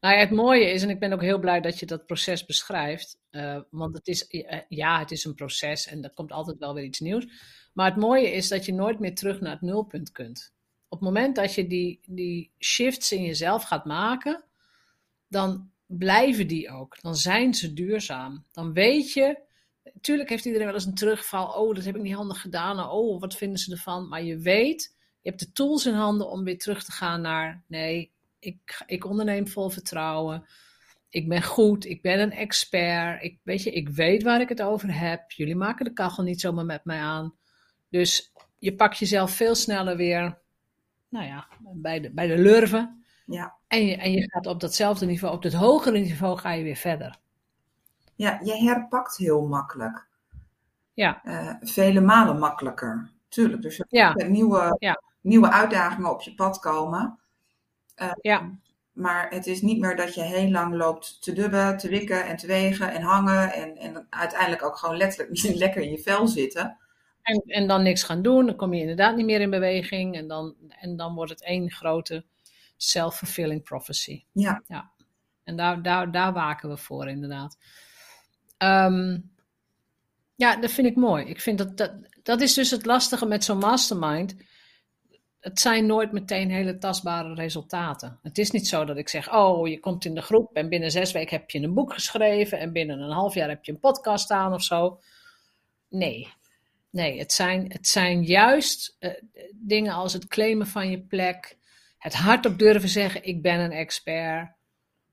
Nou 0.00 0.14
ja, 0.14 0.20
het 0.20 0.30
mooie 0.30 0.72
is, 0.72 0.82
en 0.82 0.90
ik 0.90 0.98
ben 0.98 1.12
ook 1.12 1.22
heel 1.22 1.38
blij 1.38 1.60
dat 1.60 1.78
je 1.78 1.86
dat 1.86 2.06
proces 2.06 2.44
beschrijft. 2.44 3.18
Uh, 3.30 3.60
want 3.70 3.94
het 3.96 4.08
is, 4.08 4.26
ja, 4.68 4.98
het 4.98 5.10
is 5.10 5.24
een 5.24 5.34
proces 5.34 5.86
en 5.86 6.04
er 6.04 6.12
komt 6.14 6.32
altijd 6.32 6.58
wel 6.58 6.74
weer 6.74 6.84
iets 6.84 7.00
nieuws. 7.00 7.26
Maar 7.72 7.86
het 7.86 8.00
mooie 8.00 8.32
is 8.32 8.48
dat 8.48 8.64
je 8.64 8.74
nooit 8.74 8.98
meer 8.98 9.14
terug 9.14 9.40
naar 9.40 9.52
het 9.52 9.60
nulpunt 9.60 10.12
kunt. 10.12 10.52
Op 10.88 10.98
het 10.98 11.08
moment 11.08 11.36
dat 11.36 11.54
je 11.54 11.66
die, 11.66 12.00
die 12.06 12.50
shifts 12.58 13.12
in 13.12 13.22
jezelf 13.22 13.62
gaat 13.62 13.84
maken, 13.84 14.44
dan 15.28 15.70
blijven 15.86 16.46
die 16.46 16.70
ook. 16.70 17.00
Dan 17.00 17.16
zijn 17.16 17.54
ze 17.54 17.72
duurzaam. 17.72 18.44
Dan 18.52 18.72
weet 18.72 19.12
je, 19.12 19.38
natuurlijk 19.94 20.28
heeft 20.28 20.44
iedereen 20.44 20.66
wel 20.66 20.74
eens 20.74 20.86
een 20.86 20.94
terugval. 20.94 21.46
Oh, 21.46 21.74
dat 21.74 21.84
heb 21.84 21.96
ik 21.96 22.02
niet 22.02 22.14
handig 22.14 22.40
gedaan. 22.40 22.90
Oh, 22.90 23.20
wat 23.20 23.36
vinden 23.36 23.58
ze 23.58 23.72
ervan? 23.72 24.08
Maar 24.08 24.22
je 24.22 24.38
weet, 24.38 24.96
je 25.20 25.28
hebt 25.28 25.40
de 25.40 25.52
tools 25.52 25.86
in 25.86 25.94
handen 25.94 26.30
om 26.30 26.44
weer 26.44 26.58
terug 26.58 26.84
te 26.84 26.92
gaan 26.92 27.20
naar, 27.20 27.64
nee, 27.66 28.12
ik, 28.38 28.82
ik 28.86 29.04
onderneem 29.04 29.48
vol 29.48 29.68
vertrouwen. 29.70 30.46
Ik 31.08 31.28
ben 31.28 31.42
goed, 31.42 31.84
ik 31.86 32.02
ben 32.02 32.20
een 32.20 32.32
expert. 32.32 33.22
Ik, 33.22 33.38
weet 33.42 33.62
je, 33.62 33.70
ik 33.70 33.88
weet 33.88 34.22
waar 34.22 34.40
ik 34.40 34.48
het 34.48 34.62
over 34.62 34.98
heb. 34.98 35.30
Jullie 35.30 35.56
maken 35.56 35.84
de 35.84 35.92
kachel 35.92 36.22
niet 36.22 36.40
zomaar 36.40 36.64
met 36.64 36.84
mij 36.84 37.00
aan. 37.00 37.34
Dus 37.90 38.32
je 38.58 38.74
pakt 38.74 38.98
jezelf 38.98 39.30
veel 39.30 39.54
sneller 39.54 39.96
weer, 39.96 40.38
nou 41.08 41.26
ja, 41.26 41.48
bij 41.74 42.00
de, 42.00 42.10
bij 42.10 42.26
de 42.26 42.38
lurven. 42.38 43.04
Ja. 43.28 43.54
En 43.66 43.86
je, 43.86 43.96
en 43.96 44.12
je 44.12 44.30
gaat 44.30 44.46
op 44.46 44.60
datzelfde 44.60 45.06
niveau, 45.06 45.34
op 45.34 45.42
dat 45.42 45.52
hogere 45.52 45.98
niveau 45.98 46.38
ga 46.38 46.52
je 46.52 46.62
weer 46.62 46.76
verder. 46.76 47.16
Ja, 48.14 48.40
je 48.42 48.54
herpakt 48.54 49.16
heel 49.16 49.46
makkelijk. 49.46 50.06
Ja. 50.94 51.20
Uh, 51.24 51.54
vele 51.60 52.00
malen 52.00 52.38
makkelijker. 52.38 53.10
Tuurlijk, 53.28 53.62
dus 53.62 53.78
er 53.78 53.86
ja. 53.88 54.14
nieuwe, 54.14 54.76
ja. 54.78 55.02
nieuwe 55.20 55.50
uitdagingen 55.50 56.10
op 56.10 56.20
je 56.20 56.34
pad 56.34 56.58
komen. 56.58 57.18
Uh, 58.02 58.10
ja. 58.20 58.50
Maar 58.92 59.30
het 59.30 59.46
is 59.46 59.62
niet 59.62 59.80
meer 59.80 59.96
dat 59.96 60.14
je 60.14 60.22
heel 60.22 60.50
lang 60.50 60.74
loopt 60.74 61.22
te 61.22 61.32
dubben, 61.32 61.76
te 61.76 61.88
wikken 61.88 62.24
en 62.24 62.36
te 62.36 62.46
wegen 62.46 62.92
en 62.92 63.02
hangen. 63.02 63.52
En, 63.52 63.76
en 63.76 64.06
uiteindelijk 64.10 64.62
ook 64.62 64.76
gewoon 64.76 64.96
letterlijk 64.96 65.30
niet 65.30 65.54
lekker 65.64 65.82
in 65.82 65.90
je 65.90 65.98
vel 65.98 66.26
zitten. 66.26 66.78
En, 67.22 67.42
en 67.46 67.66
dan 67.66 67.82
niks 67.82 68.02
gaan 68.02 68.22
doen, 68.22 68.46
dan 68.46 68.56
kom 68.56 68.74
je 68.74 68.80
inderdaad 68.80 69.16
niet 69.16 69.26
meer 69.26 69.40
in 69.40 69.50
beweging. 69.50 70.16
En 70.16 70.28
dan, 70.28 70.54
en 70.68 70.96
dan 70.96 71.14
wordt 71.14 71.30
het 71.30 71.42
één 71.42 71.70
grote 71.70 72.24
self-fulfilling 72.78 73.62
prophecy. 73.62 74.24
Ja. 74.32 74.62
ja. 74.66 74.90
En 75.44 75.56
daar, 75.56 75.82
daar, 75.82 76.10
daar 76.10 76.32
waken 76.32 76.68
we 76.68 76.76
voor, 76.76 77.08
inderdaad. 77.08 77.58
Ehm, 78.56 79.18
ja, 80.34 80.56
dat 80.56 80.70
vind 80.70 80.86
ik 80.86 80.96
mooi. 80.96 81.24
Ik 81.24 81.40
vind 81.40 81.58
dat, 81.58 81.76
dat, 81.76 81.92
dat 82.22 82.40
is 82.40 82.54
dus 82.54 82.70
het 82.70 82.86
lastige 82.86 83.26
met 83.26 83.44
zo'n 83.44 83.58
mastermind. 83.58 84.34
Het 85.40 85.60
zijn 85.60 85.86
nooit 85.86 86.12
meteen 86.12 86.50
hele 86.50 86.78
tastbare 86.78 87.34
resultaten. 87.34 88.18
Het 88.22 88.38
is 88.38 88.50
niet 88.50 88.68
zo 88.68 88.84
dat 88.84 88.96
ik 88.96 89.08
zeg: 89.08 89.32
Oh, 89.32 89.68
je 89.68 89.80
komt 89.80 90.04
in 90.04 90.14
de 90.14 90.22
groep 90.22 90.54
en 90.54 90.68
binnen 90.68 90.90
zes 90.90 91.12
weken 91.12 91.36
heb 91.36 91.50
je 91.50 91.60
een 91.60 91.74
boek 91.74 91.92
geschreven 91.92 92.58
en 92.58 92.72
binnen 92.72 93.00
een 93.00 93.10
half 93.10 93.34
jaar 93.34 93.48
heb 93.48 93.64
je 93.64 93.72
een 93.72 93.80
podcast 93.80 94.24
staan 94.24 94.52
of 94.52 94.62
zo. 94.62 95.00
Nee, 95.88 96.28
nee, 96.90 97.18
het 97.18 97.32
zijn, 97.32 97.72
het 97.72 97.88
zijn 97.88 98.24
juist 98.24 98.96
uh, 99.00 99.10
dingen 99.54 99.92
als 99.92 100.12
het 100.12 100.26
claimen 100.26 100.66
van 100.66 100.90
je 100.90 101.00
plek, 101.00 101.56
het 101.98 102.14
hardop 102.14 102.58
durven 102.58 102.88
zeggen: 102.88 103.24
ik 103.24 103.42
ben 103.42 103.60
een 103.60 103.72
expert. 103.72 104.56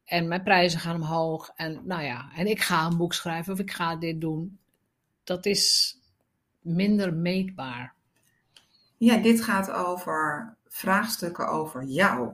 En 0.05 0.27
mijn 0.27 0.43
prijzen 0.43 0.79
gaan 0.79 0.95
omhoog. 0.95 1.51
En 1.55 1.81
nou 1.83 2.03
ja, 2.03 2.31
en 2.35 2.47
ik 2.47 2.61
ga 2.61 2.85
een 2.85 2.97
boek 2.97 3.13
schrijven 3.13 3.53
of 3.53 3.59
ik 3.59 3.71
ga 3.71 3.95
dit 3.95 4.21
doen. 4.21 4.59
Dat 5.23 5.45
is 5.45 5.97
minder 6.61 7.13
meetbaar. 7.13 7.93
Ja, 8.97 9.17
dit 9.17 9.41
gaat 9.41 9.71
over 9.71 10.55
vraagstukken 10.67 11.47
over 11.47 11.83
jou. 11.83 12.29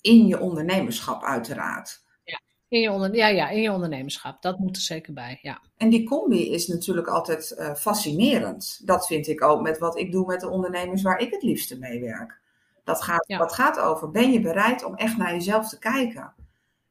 In 0.00 0.26
je 0.26 0.40
ondernemerschap, 0.40 1.22
uiteraard. 1.22 2.02
Ja, 2.24 2.40
in 2.68 2.80
je, 2.80 2.90
onder, 2.90 3.14
ja, 3.14 3.26
ja, 3.26 3.48
in 3.48 3.62
je 3.62 3.72
ondernemerschap. 3.72 4.42
Dat 4.42 4.58
moet 4.58 4.76
er 4.76 4.82
zeker 4.82 5.12
bij. 5.12 5.38
Ja. 5.42 5.62
En 5.76 5.90
die 5.90 6.04
combi 6.04 6.50
is 6.50 6.66
natuurlijk 6.66 7.06
altijd 7.06 7.54
uh, 7.58 7.74
fascinerend. 7.74 8.86
Dat 8.86 9.06
vind 9.06 9.26
ik 9.28 9.42
ook 9.42 9.60
met 9.62 9.78
wat 9.78 9.98
ik 9.98 10.12
doe 10.12 10.26
met 10.26 10.40
de 10.40 10.48
ondernemers 10.48 11.02
waar 11.02 11.20
ik 11.20 11.30
het 11.30 11.42
liefste 11.42 11.78
mee 11.78 12.00
werk. 12.00 12.40
Dat 12.84 13.02
gaat, 13.02 13.24
ja. 13.26 13.38
dat 13.38 13.52
gaat 13.52 13.78
over, 13.78 14.10
ben 14.10 14.32
je 14.32 14.40
bereid 14.40 14.84
om 14.84 14.94
echt 14.94 15.16
naar 15.16 15.32
jezelf 15.32 15.68
te 15.68 15.78
kijken? 15.78 16.34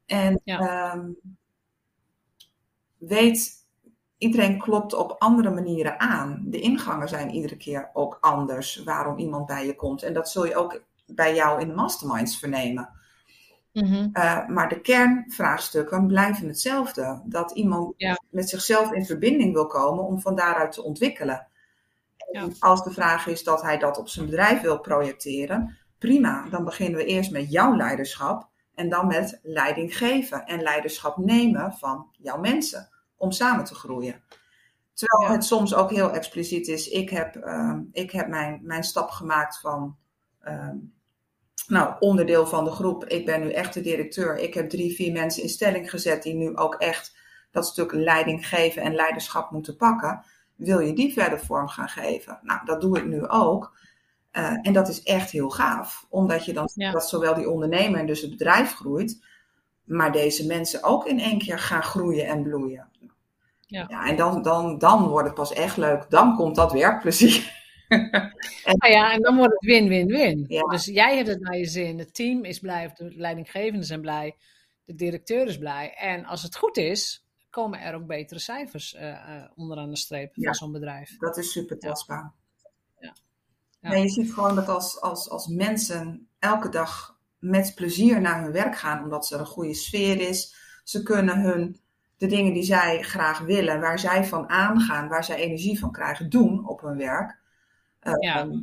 En 0.06 0.42
ja. 0.44 0.94
um, 0.94 1.18
weet, 2.98 3.54
iedereen 4.18 4.60
klopt 4.60 4.94
op 4.94 5.16
andere 5.20 5.50
manieren 5.50 6.00
aan. 6.00 6.42
De 6.46 6.60
ingangen 6.60 7.08
zijn 7.08 7.30
iedere 7.30 7.58
keer 7.58 7.90
ook 7.94 8.18
anders 8.22 8.84
waarom 8.84 9.18
iemand 9.18 9.46
bij 9.46 9.66
je 9.66 9.76
komt. 9.76 10.04
En 10.04 10.14
dat 10.14 10.30
zul 10.30 10.46
je 10.46 10.56
ook 10.56 10.84
bij 11.06 11.36
jou 11.36 11.62
in 11.62 11.68
de 11.68 11.74
masterminds 11.74 12.40
vernemen. 12.40 12.90
Mm 13.74 13.84
-hmm. 13.84 14.10
uh, 14.14 14.48
maar 14.48 14.70
de 14.70 14.82
kernvraagstukken 14.82 16.08
blijven 16.08 16.48
hetzelfde. 16.48 17.22
Dat 17.26 17.52
iemand 17.52 17.94
ja. 17.98 18.22
met 18.30 18.50
zichzelf 18.50 18.92
in 18.92 19.06
verbinding 19.06 19.54
wil 19.54 19.68
komen 19.68 20.04
om 20.04 20.22
van 20.22 20.36
daaruit 20.36 20.72
te 20.72 20.84
ontwikkelen. 20.84 21.48
Ja. 22.32 22.48
Als 22.60 22.84
de 22.84 22.92
vraag 22.92 23.28
is 23.28 23.44
dat 23.44 23.62
hij 23.62 23.78
dat 23.78 23.98
op 23.98 24.08
zijn 24.08 24.26
bedrijf 24.26 24.62
wil 24.62 24.80
projecteren, 24.80 25.78
prima. 26.02 26.50
Dan 26.50 26.64
beginnen 26.64 26.98
we 26.98 27.06
eerst 27.06 27.32
met 27.32 27.52
jouw 27.52 27.76
leiderschap. 27.76 28.50
En 28.76 28.90
dan 28.90 29.08
met 29.08 29.40
leiding 29.44 29.98
geven 29.98 30.46
en 30.46 30.62
leiderschap 30.62 31.18
nemen 31.18 31.74
van 31.74 32.08
jouw 32.18 32.40
mensen 32.40 32.90
om 33.18 33.32
samen 33.32 33.66
te 33.66 33.76
groeien. 33.76 34.24
Terwijl 34.94 35.32
het 35.32 35.46
soms 35.46 35.74
ook 35.74 35.92
heel 35.92 36.12
expliciet 36.12 36.68
is. 36.68 36.90
Ik 36.90 37.10
heb, 37.10 37.36
ehm, 37.36 37.82
ik 37.92 38.12
heb 38.12 38.28
mijn, 38.28 38.60
mijn 38.64 38.84
stap 38.84 39.10
gemaakt 39.10 39.60
van 39.60 39.98
ehm, 40.40 40.76
nou, 41.68 41.96
onderdeel 42.00 42.48
van 42.48 42.64
de 42.64 42.72
groep. 42.72 43.06
Ik 43.06 43.26
ben 43.26 43.42
nu 43.42 43.52
echt 43.52 43.74
de 43.74 43.82
directeur. 43.82 44.38
Ik 44.38 44.54
heb 44.54 44.70
drie, 44.70 44.96
vier 44.96 45.12
mensen 45.12 45.44
in 45.44 45.50
stelling 45.50 45.90
gezet 45.90 46.24
die 46.24 46.34
nu 46.34 46.56
ook 46.56 46.76
echt 46.76 47.18
dat 47.52 47.66
stuk 47.66 47.94
leiding 47.94 48.48
geven 48.48 48.82
en 48.82 48.96
leiderschap 48.96 49.52
moeten 49.52 49.76
pakken. 49.76 50.24
Wil 50.56 50.80
je 50.80 50.94
die 50.94 51.14
verder 51.14 51.40
vorm 51.40 51.68
gaan 51.68 51.90
geven? 51.90 52.40
Nou, 52.42 52.66
dat 52.66 52.82
doe 52.82 52.98
ik 52.98 53.06
nu 53.06 53.28
ook. 53.28 53.78
Eh, 54.32 54.58
en 54.62 54.74
dat 54.74 54.88
is 54.88 55.04
echt 55.04 55.32
heel 55.32 55.50
gaaf, 55.50 56.06
omdat 56.10 56.46
je 56.46 56.54
dan 56.54 56.70
dat 56.76 57.10
zowel 57.10 57.34
die 57.34 57.50
ondernemer 57.50 58.00
en 58.00 58.06
dus 58.06 58.22
het 58.22 58.30
bedrijf 58.30 58.74
groeit, 58.74 59.24
maar 59.84 60.12
deze 60.12 60.46
mensen 60.46 60.84
ook 60.84 61.06
in 61.06 61.20
één 61.20 61.38
keer 61.38 61.60
gaan 61.60 61.84
groeien 61.84 62.28
en 62.28 62.44
bloeien. 62.44 62.90
Ja, 63.66 63.86
ja 63.90 64.06
en 64.06 64.16
dan, 64.16 64.42
dan, 64.42 64.78
dan 64.78 65.08
wordt 65.08 65.26
het 65.26 65.36
pas 65.36 65.54
echt 65.54 65.78
leuk. 65.78 66.10
Dan 66.10 66.36
komt 66.36 66.56
dat 66.56 66.72
werkplezier. 66.72 67.60
en, 67.90 68.78
nou 68.78 68.94
ja, 68.94 69.14
en 69.14 69.22
dan 69.22 69.38
wordt 69.38 69.54
het 69.54 69.66
win-win-win. 69.66 70.46
Dus 70.70 70.86
jij 70.86 71.16
hebt 71.16 71.28
het 71.28 71.42
naar 71.42 71.58
je 71.58 71.66
zin, 71.66 72.00
het 72.00 72.14
team 72.14 72.44
is 72.44 72.60
blij, 72.60 72.92
de 72.96 73.14
leidinggevenden 73.16 73.86
zijn 73.86 74.02
blij, 74.02 74.36
de 74.86 74.96
directeur 74.96 75.48
is 75.48 75.58
blij. 75.58 75.94
En 75.94 76.26
als 76.26 76.44
het 76.44 76.56
goed 76.56 76.78
is, 76.78 77.26
komen 77.50 77.82
er 77.82 77.96
ook 77.96 78.06
betere 78.06 78.40
cijfers 78.40 78.94
uh, 78.94 79.02
uh, 79.02 79.44
onderaan 79.56 79.90
de 79.90 79.98
streep 79.98 80.34
van 80.34 80.54
zo'n 80.54 80.72
bedrijf. 80.72 81.18
Dat 81.18 81.38
is 81.38 81.52
super 81.52 81.80
tastbaar. 81.80 82.34
Ja. 83.82 83.94
Je 83.96 84.10
ziet 84.10 84.34
gewoon 84.34 84.56
dat 84.56 84.68
als, 84.68 85.02
als, 85.02 85.30
als 85.30 85.48
mensen 85.48 86.28
elke 86.40 86.70
dag 86.70 87.18
met 87.40 87.76
plezier 87.76 88.22
naar 88.22 88.44
hun 88.44 88.52
werk 88.52 88.78
gaan, 88.78 89.04
omdat 89.04 89.30
er 89.30 89.40
een 89.40 89.46
goede 89.46 89.74
sfeer 89.74 90.20
is, 90.20 90.56
ze 90.84 91.04
kunnen 91.04 91.42
hun 91.42 91.80
de 92.18 92.28
dingen 92.28 92.54
die 92.54 92.64
zij 92.64 93.02
graag 93.02 93.40
willen, 93.40 93.80
waar 93.80 94.00
zij 94.00 94.26
van 94.26 94.50
aangaan, 94.50 95.08
waar 95.08 95.24
zij 95.24 95.36
energie 95.36 95.80
van 95.80 95.92
krijgen, 95.92 96.30
doen 96.30 96.68
op 96.68 96.82
hun 96.82 96.98
werk. 96.98 97.40
Ja. 98.02 98.40
Ehm, 98.40 98.58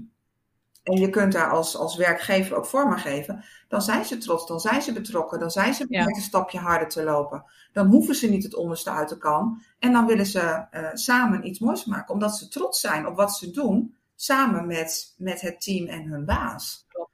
en 0.82 1.00
je 1.00 1.10
kunt 1.10 1.32
daar 1.32 1.50
als, 1.50 1.76
als 1.76 1.96
werkgever 1.96 2.56
ook 2.56 2.66
vorm 2.66 2.92
aan 2.92 2.98
geven. 2.98 3.44
Dan 3.68 3.82
zijn 3.82 4.04
ze 4.04 4.18
trots, 4.18 4.46
dan 4.46 4.60
zijn 4.60 4.82
ze 4.82 4.92
betrokken, 4.92 5.38
dan 5.38 5.50
zijn 5.50 5.74
ze 5.74 5.86
bereid 5.86 6.16
een 6.16 6.22
stapje 6.22 6.58
harder 6.58 6.88
te 6.88 7.02
lopen. 7.02 7.44
Dan 7.72 7.86
hoeven 7.86 8.14
ze 8.14 8.30
niet 8.30 8.42
het 8.42 8.54
onderste 8.54 8.90
uit 8.90 9.08
de 9.08 9.18
kan. 9.18 9.62
En 9.78 9.92
dan 9.92 10.06
willen 10.06 10.26
ze 10.26 10.66
uh, 10.70 10.88
samen 10.92 11.46
iets 11.46 11.58
moois 11.58 11.84
maken, 11.84 12.14
omdat 12.14 12.36
ze 12.36 12.48
trots 12.48 12.80
zijn 12.80 13.06
op 13.06 13.16
wat 13.16 13.36
ze 13.36 13.50
doen, 13.50 13.96
samen 14.20 14.66
met, 14.66 15.14
met 15.16 15.40
het 15.40 15.60
team 15.60 15.86
en 15.86 16.04
hun 16.04 16.24
baas. 16.24 16.86
Klopt. 16.88 17.10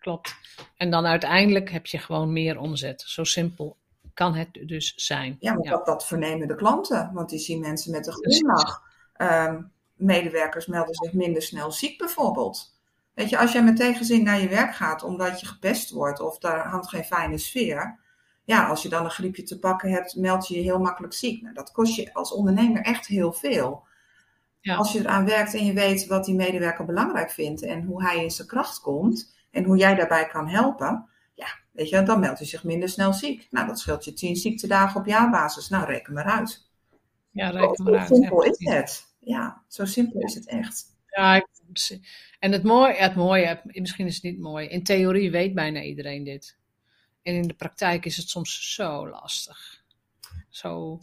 Klopt. 0.00 0.36
En 0.76 0.90
dan 0.90 1.06
uiteindelijk 1.06 1.70
heb 1.70 1.86
je 1.86 1.98
gewoon 1.98 2.32
meer 2.32 2.58
omzet. 2.58 3.02
Zo 3.06 3.24
simpel 3.24 3.76
kan 4.14 4.34
het 4.34 4.48
dus 4.66 4.92
zijn. 4.96 5.36
Ja, 5.40 5.52
maar 5.52 5.62
Dat, 5.62 5.86
dat 5.86 6.06
vernemen 6.06 6.48
de 6.48 6.54
klanten, 6.54 7.10
want 7.12 7.30
die 7.30 7.38
zien 7.38 7.60
mensen 7.60 7.90
met 7.90 8.06
een 8.06 8.12
glimlach. 8.12 8.82
Um, 9.16 9.72
medewerkers 9.94 10.66
melden 10.66 10.94
zich 10.94 11.12
minder 11.12 11.42
snel 11.42 11.72
ziek 11.72 11.98
bijvoorbeeld. 11.98 12.76
Weet 13.14 13.28
je, 13.28 13.38
als 13.38 13.52
jij 13.52 13.62
met 13.62 13.76
tegenzin 13.76 14.22
naar 14.22 14.40
je 14.40 14.48
werk 14.48 14.74
gaat 14.74 15.02
omdat 15.02 15.40
je 15.40 15.46
gepest 15.46 15.90
wordt 15.90 16.20
of 16.20 16.38
daar 16.38 16.68
hangt 16.68 16.88
geen 16.88 17.04
fijne 17.04 17.38
sfeer. 17.38 17.98
Ja, 18.44 18.68
als 18.68 18.82
je 18.82 18.88
dan 18.88 19.04
een 19.04 19.10
griepje 19.10 19.42
te 19.42 19.58
pakken 19.58 19.90
hebt, 19.90 20.16
meld 20.16 20.48
je 20.48 20.56
je 20.56 20.62
heel 20.62 20.78
makkelijk 20.78 21.12
ziek. 21.12 21.42
Nou, 21.42 21.54
dat 21.54 21.72
kost 21.72 21.94
je 21.94 22.14
als 22.14 22.32
ondernemer 22.32 22.82
echt 22.82 23.06
heel 23.06 23.32
veel. 23.32 23.86
Ja. 24.60 24.76
Als 24.76 24.92
je 24.92 24.98
eraan 24.98 25.24
werkt 25.24 25.54
en 25.54 25.64
je 25.64 25.72
weet 25.72 26.06
wat 26.06 26.24
die 26.24 26.34
medewerker 26.34 26.84
belangrijk 26.84 27.30
vindt 27.30 27.62
en 27.62 27.82
hoe 27.82 28.02
hij 28.02 28.22
in 28.22 28.30
zijn 28.30 28.48
kracht 28.48 28.80
komt 28.80 29.36
en 29.50 29.64
hoe 29.64 29.76
jij 29.76 29.94
daarbij 29.94 30.26
kan 30.26 30.48
helpen, 30.48 31.08
ja, 31.34 31.46
weet 31.72 31.88
je, 31.88 32.02
dan 32.02 32.20
meldt 32.20 32.38
hij 32.38 32.48
zich 32.48 32.64
minder 32.64 32.88
snel 32.88 33.12
ziek. 33.12 33.46
Nou, 33.50 33.66
dat 33.66 33.78
scheelt 33.78 34.04
je 34.04 34.12
tien 34.12 34.36
ziektedagen 34.36 35.00
op 35.00 35.06
jaarbasis. 35.06 35.68
Nou, 35.68 35.84
reken 35.86 36.12
maar 36.12 36.24
uit. 36.24 36.68
Ja, 37.30 37.50
reken 37.50 37.84
maar 37.84 37.98
uit. 37.98 38.08
Hoe 38.08 38.18
simpel 38.18 38.42
is 38.42 38.58
het? 38.58 39.14
Ja, 39.18 39.62
zo 39.68 39.84
simpel 39.84 40.20
is 40.20 40.34
het 40.34 40.46
echt. 40.48 40.96
Ja, 41.06 41.46
en 42.38 42.52
het 42.52 42.62
mooie, 42.62 42.94
het 42.94 43.14
mooie, 43.14 43.60
misschien 43.64 44.06
is 44.06 44.14
het 44.14 44.22
niet 44.22 44.38
mooi, 44.38 44.68
in 44.68 44.82
theorie 44.82 45.30
weet 45.30 45.54
bijna 45.54 45.82
iedereen 45.82 46.24
dit. 46.24 46.58
En 47.22 47.34
in 47.34 47.48
de 47.48 47.54
praktijk 47.54 48.04
is 48.04 48.16
het 48.16 48.28
soms 48.28 48.74
zo 48.74 49.08
lastig. 49.08 49.84
Zo, 50.48 50.98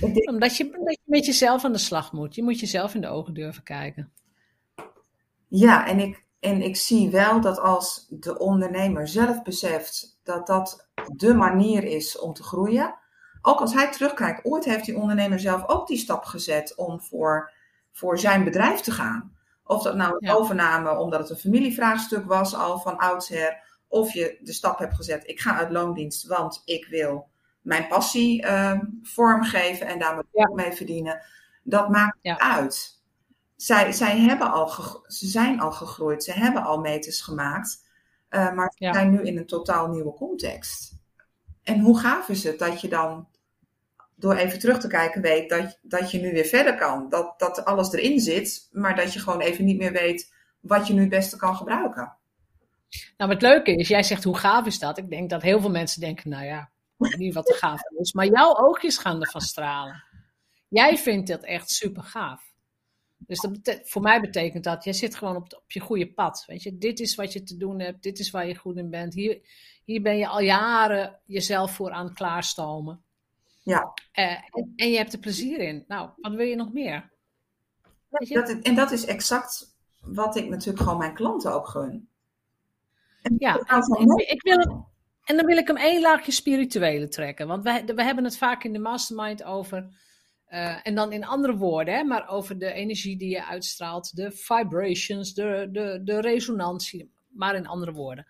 omdat, 0.00 0.56
je, 0.56 0.74
omdat 0.78 0.98
je 1.04 1.10
met 1.10 1.26
jezelf 1.26 1.64
aan 1.64 1.72
de 1.72 1.78
slag 1.78 2.12
moet. 2.12 2.34
Je 2.34 2.42
moet 2.42 2.60
jezelf 2.60 2.94
in 2.94 3.00
de 3.00 3.08
ogen 3.08 3.34
durven 3.34 3.62
kijken. 3.62 4.12
Ja, 5.48 5.86
en 5.86 5.98
ik, 5.98 6.24
en 6.40 6.62
ik 6.62 6.76
zie 6.76 7.10
wel 7.10 7.40
dat 7.40 7.58
als 7.58 8.06
de 8.08 8.38
ondernemer 8.38 9.08
zelf 9.08 9.42
beseft 9.42 10.18
dat 10.22 10.46
dat 10.46 10.88
de 11.16 11.34
manier 11.34 11.84
is 11.84 12.18
om 12.18 12.32
te 12.32 12.42
groeien. 12.42 12.94
Ook 13.42 13.60
als 13.60 13.74
hij 13.74 13.92
terugkijkt, 13.92 14.44
ooit 14.44 14.64
heeft 14.64 14.84
die 14.84 14.96
ondernemer 14.96 15.40
zelf 15.40 15.68
ook 15.68 15.86
die 15.86 15.98
stap 15.98 16.24
gezet 16.24 16.74
om 16.76 17.00
voor, 17.00 17.52
voor 17.92 18.18
zijn 18.18 18.44
bedrijf 18.44 18.80
te 18.80 18.90
gaan. 18.90 19.36
Of 19.64 19.82
dat 19.82 19.94
nou 19.94 20.16
een 20.18 20.34
overname 20.34 20.98
omdat 20.98 21.20
het 21.20 21.30
een 21.30 21.36
familievraagstuk 21.36 22.24
was 22.24 22.54
al 22.54 22.78
van 22.78 22.96
oudsher. 22.96 23.64
Of 23.88 24.12
je 24.12 24.38
de 24.40 24.52
stap 24.52 24.78
hebt 24.78 24.94
gezet, 24.94 25.28
ik 25.28 25.40
ga 25.40 25.56
uit 25.56 25.70
loondienst, 25.70 26.26
want 26.26 26.62
ik 26.64 26.86
wil 26.86 27.28
mijn 27.66 27.86
passie 27.86 28.44
uh, 28.44 28.80
vormgeven 29.02 29.86
en 29.86 29.98
daar 29.98 30.22
ja. 30.32 30.50
mee 30.54 30.72
verdienen. 30.72 31.22
Dat 31.62 31.88
maakt 31.88 32.18
ja. 32.22 32.38
uit. 32.38 33.02
Zij, 33.56 33.92
zij 33.92 34.18
hebben 34.18 34.50
al 34.50 34.68
ze 35.06 35.26
zijn 35.26 35.60
al 35.60 35.72
gegroeid, 35.72 36.24
ze 36.24 36.32
hebben 36.32 36.62
al 36.62 36.78
meters 36.78 37.20
gemaakt. 37.20 37.84
Uh, 38.30 38.52
maar 38.52 38.72
ze 38.76 38.88
zijn 38.92 39.10
nu 39.10 39.22
in 39.22 39.36
een 39.36 39.46
totaal 39.46 39.88
nieuwe 39.88 40.14
context. 40.14 40.96
En 41.62 41.80
hoe 41.80 41.98
gaaf 41.98 42.28
is 42.28 42.44
het 42.44 42.58
dat 42.58 42.80
je 42.80 42.88
dan 42.88 43.28
door 44.14 44.34
even 44.34 44.58
terug 44.58 44.78
te 44.78 44.88
kijken 44.88 45.22
weet 45.22 45.48
dat, 45.48 45.78
dat 45.82 46.10
je 46.10 46.20
nu 46.20 46.32
weer 46.32 46.44
verder 46.44 46.76
kan. 46.76 47.08
Dat, 47.08 47.38
dat 47.38 47.64
alles 47.64 47.92
erin 47.92 48.20
zit, 48.20 48.68
maar 48.72 48.96
dat 48.96 49.12
je 49.12 49.20
gewoon 49.20 49.40
even 49.40 49.64
niet 49.64 49.78
meer 49.78 49.92
weet 49.92 50.34
wat 50.60 50.86
je 50.86 50.92
nu 50.92 51.00
het 51.00 51.08
beste 51.08 51.36
kan 51.36 51.56
gebruiken. 51.56 52.16
Nou, 53.16 53.30
wat 53.30 53.42
leuke 53.42 53.74
is, 53.74 53.88
jij 53.88 54.02
zegt 54.02 54.24
hoe 54.24 54.36
gaaf 54.36 54.66
is 54.66 54.78
dat? 54.78 54.98
Ik 54.98 55.10
denk 55.10 55.30
dat 55.30 55.42
heel 55.42 55.60
veel 55.60 55.70
mensen 55.70 56.00
denken, 56.00 56.30
nou 56.30 56.44
ja, 56.44 56.70
niet 56.98 57.34
wat 57.34 57.52
gaaf 57.52 57.82
is. 57.98 58.12
Maar 58.12 58.26
jouw 58.26 58.56
oogjes 58.56 58.98
gaan 58.98 59.20
ervan 59.20 59.40
stralen. 59.40 60.04
Jij 60.68 60.96
vindt 60.98 61.28
dat 61.28 61.44
echt 61.44 61.70
super 61.70 62.02
gaaf. 62.02 62.54
Dus 63.16 63.40
dat 63.40 63.80
voor 63.82 64.02
mij 64.02 64.20
betekent 64.20 64.64
dat, 64.64 64.84
jij 64.84 64.92
zit 64.92 65.14
gewoon 65.14 65.36
op, 65.36 65.42
op 65.62 65.72
je 65.72 65.80
goede 65.80 66.12
pad. 66.12 66.44
Weet 66.46 66.62
je, 66.62 66.78
dit 66.78 67.00
is 67.00 67.14
wat 67.14 67.32
je 67.32 67.42
te 67.42 67.56
doen 67.56 67.80
hebt, 67.80 68.02
dit 68.02 68.18
is 68.18 68.30
waar 68.30 68.46
je 68.46 68.56
goed 68.56 68.76
in 68.76 68.90
bent. 68.90 69.14
Hier, 69.14 69.40
hier 69.84 70.02
ben 70.02 70.16
je 70.16 70.26
al 70.26 70.40
jaren 70.40 71.20
jezelf 71.24 71.74
voor 71.74 71.90
aan 71.90 72.14
klaarstomen. 72.14 73.04
Ja. 73.62 73.92
Uh, 74.14 74.32
en, 74.32 74.72
en, 74.76 74.90
je 74.90 74.96
hebt 74.96 75.12
er 75.12 75.18
plezier 75.18 75.58
in. 75.58 75.84
Nou, 75.88 76.10
wat 76.16 76.32
wil 76.32 76.46
je 76.46 76.56
nog 76.56 76.72
meer? 76.72 77.10
Je? 78.18 78.34
Dat, 78.34 78.48
en 78.48 78.74
dat 78.74 78.90
is 78.90 79.04
exact 79.04 79.76
wat 80.00 80.36
ik 80.36 80.48
natuurlijk 80.48 80.82
gewoon 80.82 80.98
mijn 80.98 81.14
klanten 81.14 81.52
ook 81.52 81.68
gun. 81.68 82.08
En 83.22 83.34
ja, 83.38 83.56
en, 83.58 84.16
ik 84.16 84.42
wil, 84.42 84.88
en 85.26 85.36
dan 85.36 85.46
wil 85.46 85.56
ik 85.56 85.66
hem 85.66 85.76
één 85.76 86.00
laagje 86.00 86.32
spirituele 86.32 87.08
trekken. 87.08 87.46
Want 87.46 87.62
we, 87.62 87.92
we 87.94 88.02
hebben 88.02 88.24
het 88.24 88.38
vaak 88.38 88.64
in 88.64 88.72
de 88.72 88.78
mastermind 88.78 89.44
over, 89.44 89.88
uh, 90.48 90.86
en 90.86 90.94
dan 90.94 91.12
in 91.12 91.24
andere 91.24 91.56
woorden, 91.56 91.94
hè, 91.94 92.02
maar 92.04 92.28
over 92.28 92.58
de 92.58 92.72
energie 92.72 93.18
die 93.18 93.30
je 93.30 93.44
uitstraalt, 93.44 94.16
de 94.16 94.30
vibrations, 94.30 95.34
de, 95.34 95.68
de, 95.72 96.00
de 96.04 96.20
resonantie, 96.20 97.12
maar 97.28 97.54
in 97.54 97.66
andere 97.66 97.92
woorden. 97.92 98.26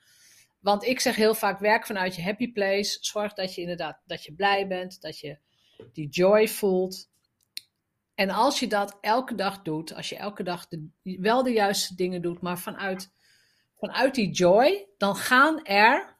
Want 0.60 0.84
ik 0.84 1.00
zeg 1.00 1.16
heel 1.16 1.34
vaak, 1.34 1.58
werk 1.58 1.86
vanuit 1.86 2.16
je 2.16 2.22
happy 2.22 2.52
place. 2.52 2.98
Zorg 3.00 3.32
dat 3.32 3.54
je 3.54 3.60
inderdaad 3.60 4.00
dat 4.06 4.24
je 4.24 4.34
blij 4.34 4.66
bent, 4.66 5.00
dat 5.00 5.18
je 5.18 5.38
die 5.92 6.08
joy 6.08 6.48
voelt. 6.48 7.10
En 8.14 8.30
als 8.30 8.60
je 8.60 8.66
dat 8.66 8.98
elke 9.00 9.34
dag 9.34 9.62
doet, 9.62 9.94
als 9.94 10.08
je 10.08 10.16
elke 10.16 10.42
dag 10.42 10.68
de, 10.68 10.88
wel 11.02 11.42
de 11.42 11.52
juiste 11.52 11.94
dingen 11.94 12.22
doet, 12.22 12.40
maar 12.40 12.58
vanuit, 12.58 13.12
vanuit 13.78 14.14
die 14.14 14.30
joy, 14.30 14.88
dan 14.98 15.16
gaan 15.16 15.64
er 15.64 16.15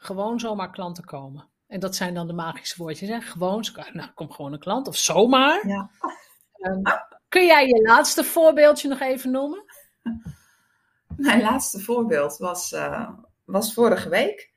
gewoon 0.00 0.40
zomaar 0.40 0.70
klanten 0.70 1.04
komen. 1.04 1.48
En 1.66 1.80
dat 1.80 1.96
zijn 1.96 2.14
dan 2.14 2.26
de 2.26 2.32
magische 2.32 2.82
woordjes. 2.82 3.08
Hè? 3.08 3.20
Gewoon, 3.20 3.64
nou, 3.92 4.10
kom 4.14 4.30
gewoon 4.30 4.52
een 4.52 4.58
klant 4.58 4.88
of 4.88 4.96
zomaar. 4.96 5.68
Ja. 5.68 5.90
Um, 6.58 6.82
kun 7.28 7.46
jij 7.46 7.66
je 7.66 7.82
laatste 7.82 8.24
voorbeeldje 8.24 8.88
nog 8.88 9.00
even 9.00 9.30
noemen? 9.30 9.64
Mijn 11.16 11.40
laatste 11.40 11.80
voorbeeld 11.80 12.36
was, 12.36 12.72
uh, 12.72 13.10
was 13.44 13.74
vorige 13.74 14.08
week. 14.08 14.52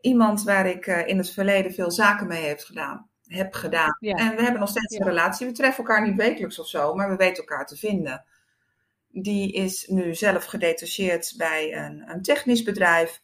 Iemand 0.00 0.42
waar 0.42 0.66
ik 0.66 0.86
uh, 0.86 1.06
in 1.06 1.18
het 1.18 1.30
verleden 1.30 1.72
veel 1.72 1.90
zaken 1.90 2.26
mee 2.26 2.46
heb 2.46 2.60
gedaan. 2.60 3.08
Heb 3.26 3.54
gedaan. 3.54 3.96
Ja. 4.00 4.14
En 4.14 4.36
we 4.36 4.42
hebben 4.42 4.60
nog 4.60 4.68
steeds 4.68 4.98
een 4.98 5.06
relatie. 5.06 5.46
We 5.46 5.52
treffen 5.52 5.84
elkaar 5.84 6.06
niet 6.06 6.16
wekelijks 6.16 6.58
of 6.58 6.66
zo, 6.66 6.94
maar 6.94 7.10
we 7.10 7.16
weten 7.16 7.36
elkaar 7.36 7.66
te 7.66 7.76
vinden. 7.76 8.24
Die 9.08 9.52
is 9.52 9.86
nu 9.86 10.14
zelf 10.14 10.44
gedetacheerd 10.44 11.34
bij 11.36 11.76
een, 11.76 12.10
een 12.10 12.22
technisch 12.22 12.62
bedrijf. 12.62 13.22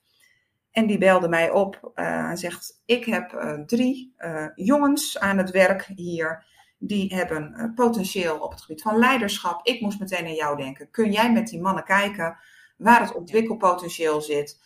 En 0.79 0.87
die 0.87 0.99
belde 0.99 1.29
mij 1.29 1.51
op 1.51 1.93
uh, 1.95 2.31
en 2.31 2.37
zegt: 2.37 2.83
Ik 2.85 3.05
heb 3.05 3.33
uh, 3.33 3.53
drie 3.53 4.15
uh, 4.19 4.47
jongens 4.55 5.19
aan 5.19 5.39
het 5.39 5.51
werk 5.51 5.85
hier. 5.95 6.47
Die 6.79 7.15
hebben 7.15 7.73
potentieel 7.75 8.39
op 8.39 8.51
het 8.51 8.61
gebied 8.61 8.83
van 8.83 8.99
leiderschap. 8.99 9.67
Ik 9.67 9.81
moest 9.81 10.01
meteen 10.01 10.25
aan 10.25 10.35
jou 10.35 10.57
denken. 10.57 10.91
Kun 10.91 11.13
jij 11.13 11.33
met 11.33 11.49
die 11.49 11.61
mannen 11.61 11.85
kijken 11.85 12.39
waar 12.77 13.01
het 13.01 13.15
ontwikkelpotentieel 13.15 14.21
zit? 14.21 14.61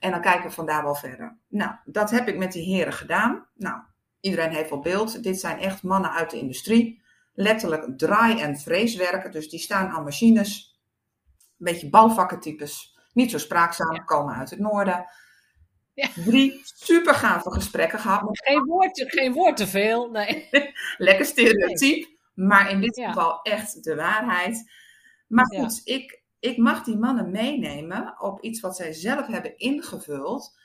En 0.00 0.10
dan 0.10 0.20
kijken 0.20 0.48
we 0.48 0.54
vandaar 0.54 0.82
wel 0.82 0.94
verder. 0.94 1.38
Nou, 1.48 1.72
dat 1.84 2.10
heb 2.10 2.28
ik 2.28 2.36
met 2.36 2.52
die 2.52 2.74
heren 2.74 2.92
gedaan. 2.92 3.46
Nou, 3.54 3.80
iedereen 4.20 4.52
heeft 4.52 4.70
wel 4.70 4.80
beeld. 4.80 5.22
Dit 5.22 5.40
zijn 5.40 5.58
echt 5.58 5.82
mannen 5.82 6.10
uit 6.10 6.30
de 6.30 6.38
industrie. 6.38 7.02
Letterlijk 7.34 7.98
draai- 7.98 8.40
en 8.40 8.56
vreeswerken. 8.56 9.30
Dus 9.30 9.48
die 9.48 9.60
staan 9.60 9.88
aan 9.88 10.04
machines. 10.04 10.80
Een 11.58 11.72
beetje 11.72 11.90
bouwvakkentypes. 11.90 12.98
Niet 13.12 13.30
zo 13.30 13.38
spraakzaam, 13.38 14.04
komen 14.04 14.34
uit 14.34 14.50
het 14.50 14.58
noorden. 14.58 15.06
Ja. 15.94 16.08
Drie 16.24 16.60
super 16.64 17.14
gave 17.14 17.50
gesprekken 17.50 17.98
gehad. 17.98 18.22
Geen 18.24 18.64
woord, 18.64 19.04
geen 19.06 19.32
woord 19.32 19.56
te 19.56 19.66
veel. 19.66 20.10
Nee. 20.10 20.48
Lekker 20.98 21.24
stereotyp. 21.24 22.10
Maar 22.34 22.70
in 22.70 22.80
dit 22.80 23.00
geval 23.04 23.42
echt 23.42 23.84
de 23.84 23.94
waarheid. 23.94 24.70
Maar 25.26 25.46
goed, 25.46 25.80
ik, 25.84 26.22
ik 26.38 26.56
mag 26.56 26.82
die 26.82 26.96
mannen 26.96 27.30
meenemen 27.30 28.20
op 28.20 28.40
iets 28.40 28.60
wat 28.60 28.76
zij 28.76 28.92
zelf 28.92 29.26
hebben 29.26 29.58
ingevuld. 29.58 30.60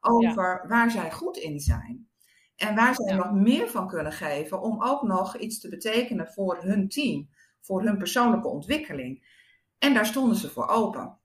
Over 0.00 0.64
waar 0.68 0.90
zij 0.90 1.12
goed 1.12 1.36
in 1.36 1.60
zijn. 1.60 2.08
En 2.56 2.74
waar 2.74 2.94
zij 2.94 3.14
nog 3.14 3.32
meer 3.32 3.68
van 3.68 3.88
kunnen 3.88 4.12
geven 4.12 4.60
om 4.60 4.82
ook 4.82 5.02
nog 5.02 5.36
iets 5.36 5.60
te 5.60 5.68
betekenen 5.68 6.28
voor 6.28 6.62
hun 6.62 6.88
team. 6.88 7.28
Voor 7.60 7.82
hun 7.82 7.98
persoonlijke 7.98 8.48
ontwikkeling. 8.48 9.36
En 9.78 9.94
daar 9.94 10.06
stonden 10.06 10.36
ze 10.36 10.50
voor 10.50 10.68
open. 10.68 11.18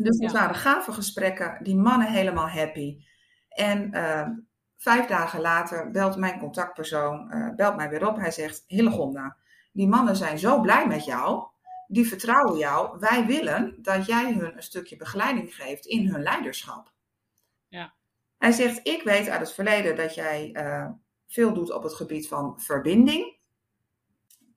Dus 0.00 0.18
het 0.18 0.32
waren 0.32 0.54
gave 0.56 0.92
gesprekken, 0.92 1.58
die 1.62 1.76
mannen 1.76 2.12
helemaal 2.12 2.48
happy. 2.48 3.04
En 3.48 3.96
uh, 3.96 4.28
vijf 4.76 5.06
dagen 5.06 5.40
later 5.40 5.90
belt 5.90 6.16
mijn 6.16 6.38
contactpersoon, 6.38 7.34
uh, 7.34 7.54
belt 7.54 7.76
mij 7.76 7.88
weer 7.88 8.08
op. 8.08 8.16
Hij 8.16 8.30
zegt, 8.30 8.64
Hillegonda, 8.66 9.36
die 9.72 9.88
mannen 9.88 10.16
zijn 10.16 10.38
zo 10.38 10.60
blij 10.60 10.86
met 10.86 11.04
jou. 11.04 11.46
Die 11.86 12.08
vertrouwen 12.08 12.58
jou. 12.58 12.98
Wij 12.98 13.26
willen 13.26 13.82
dat 13.82 14.06
jij 14.06 14.32
hun 14.32 14.56
een 14.56 14.62
stukje 14.62 14.96
begeleiding 14.96 15.54
geeft 15.54 15.86
in 15.86 16.08
hun 16.08 16.22
leiderschap. 16.22 16.92
Ja. 17.68 17.94
Hij 18.36 18.52
zegt, 18.52 18.86
ik 18.86 19.02
weet 19.02 19.28
uit 19.28 19.40
het 19.40 19.52
verleden 19.52 19.96
dat 19.96 20.14
jij 20.14 20.50
uh, 20.52 20.90
veel 21.26 21.54
doet 21.54 21.72
op 21.72 21.82
het 21.82 21.94
gebied 21.94 22.28
van 22.28 22.60
verbinding 22.60 23.37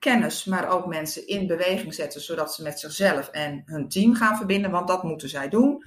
kennis, 0.01 0.45
maar 0.45 0.69
ook 0.69 0.85
mensen 0.85 1.27
in 1.27 1.47
beweging 1.47 1.93
zetten, 1.93 2.21
zodat 2.21 2.53
ze 2.53 2.63
met 2.63 2.79
zichzelf 2.79 3.27
en 3.27 3.63
hun 3.65 3.89
team 3.89 4.15
gaan 4.15 4.37
verbinden, 4.37 4.71
want 4.71 4.87
dat 4.87 5.03
moeten 5.03 5.29
zij 5.29 5.49
doen. 5.49 5.85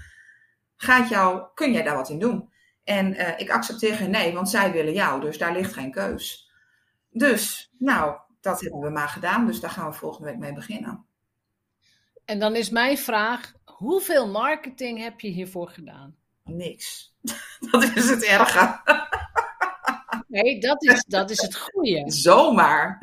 Gaat 0.76 1.08
jou, 1.08 1.42
kun 1.54 1.72
jij 1.72 1.82
daar 1.82 1.96
wat 1.96 2.08
in 2.08 2.18
doen? 2.18 2.52
En 2.84 3.14
uh, 3.14 3.38
ik 3.38 3.50
accepteer 3.50 3.94
geen 3.94 4.10
nee, 4.10 4.32
want 4.32 4.50
zij 4.50 4.72
willen 4.72 4.92
jou, 4.92 5.20
dus 5.20 5.38
daar 5.38 5.52
ligt 5.52 5.72
geen 5.72 5.90
keus. 5.90 6.50
Dus, 7.10 7.72
nou, 7.78 8.18
dat 8.40 8.60
hebben 8.60 8.80
we 8.80 8.90
maar 8.90 9.08
gedaan, 9.08 9.46
dus 9.46 9.60
daar 9.60 9.70
gaan 9.70 9.90
we 9.90 9.96
volgende 9.96 10.30
week 10.30 10.38
mee 10.38 10.52
beginnen. 10.52 11.06
En 12.24 12.38
dan 12.38 12.56
is 12.56 12.70
mijn 12.70 12.98
vraag: 12.98 13.52
hoeveel 13.64 14.28
marketing 14.28 14.98
heb 14.98 15.20
je 15.20 15.28
hiervoor 15.28 15.68
gedaan? 15.68 16.16
Niks. 16.44 17.14
Dat 17.70 17.82
is 17.94 18.10
het 18.10 18.24
erge. 18.24 18.80
Nee, 20.42 20.60
dat 20.60 20.82
is, 20.82 21.04
dat 21.04 21.30
is 21.30 21.42
het 21.42 21.56
goede. 21.56 22.04
Zomaar. 22.28 22.98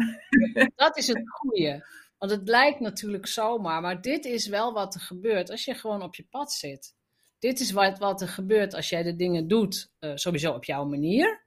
Dat 0.75 0.97
is 0.97 1.07
het 1.07 1.29
goede. 1.29 1.85
Want 2.17 2.31
het 2.31 2.47
lijkt 2.47 2.79
natuurlijk 2.79 3.27
zomaar, 3.27 3.81
maar 3.81 4.01
dit 4.01 4.25
is 4.25 4.47
wel 4.47 4.73
wat 4.73 4.95
er 4.95 5.01
gebeurt 5.01 5.49
als 5.49 5.65
je 5.65 5.73
gewoon 5.73 6.01
op 6.01 6.15
je 6.15 6.25
pad 6.29 6.51
zit. 6.51 6.95
Dit 7.39 7.59
is 7.59 7.71
wat, 7.71 7.99
wat 7.99 8.21
er 8.21 8.27
gebeurt 8.27 8.73
als 8.73 8.89
jij 8.89 9.03
de 9.03 9.15
dingen 9.15 9.47
doet, 9.47 9.91
uh, 9.99 10.11
sowieso 10.15 10.53
op 10.53 10.63
jouw 10.63 10.85
manier. 10.85 11.45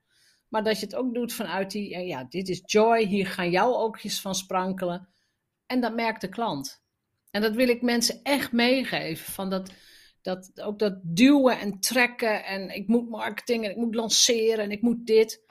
Maar 0.49 0.64
dat 0.64 0.79
je 0.79 0.85
het 0.85 0.94
ook 0.94 1.14
doet 1.14 1.33
vanuit 1.33 1.70
die, 1.70 1.94
uh, 1.94 2.07
ja, 2.07 2.25
dit 2.25 2.49
is 2.49 2.62
joy, 2.64 3.05
hier 3.05 3.27
gaan 3.27 3.51
jouw 3.51 3.75
oogjes 3.75 4.20
van 4.20 4.35
sprankelen. 4.35 5.09
En 5.66 5.81
dat 5.81 5.94
merkt 5.94 6.20
de 6.20 6.29
klant. 6.29 6.83
En 7.31 7.42
dat 7.42 7.55
wil 7.55 7.68
ik 7.68 7.83
mensen 7.83 8.20
echt 8.23 8.53
meegeven. 8.53 9.33
Van 9.33 9.51
dat, 9.51 9.73
dat, 10.23 10.61
ook 10.61 10.79
dat 10.79 10.99
duwen 11.03 11.59
en 11.59 11.81
trekken 11.81 12.44
en 12.44 12.75
ik 12.75 12.88
moet 12.88 13.09
marketing 13.09 13.64
en 13.64 13.70
ik 13.70 13.77
moet 13.77 13.94
lanceren 13.94 14.64
en 14.64 14.70
ik 14.70 14.83
moet 14.83 15.07
dit. 15.07 15.44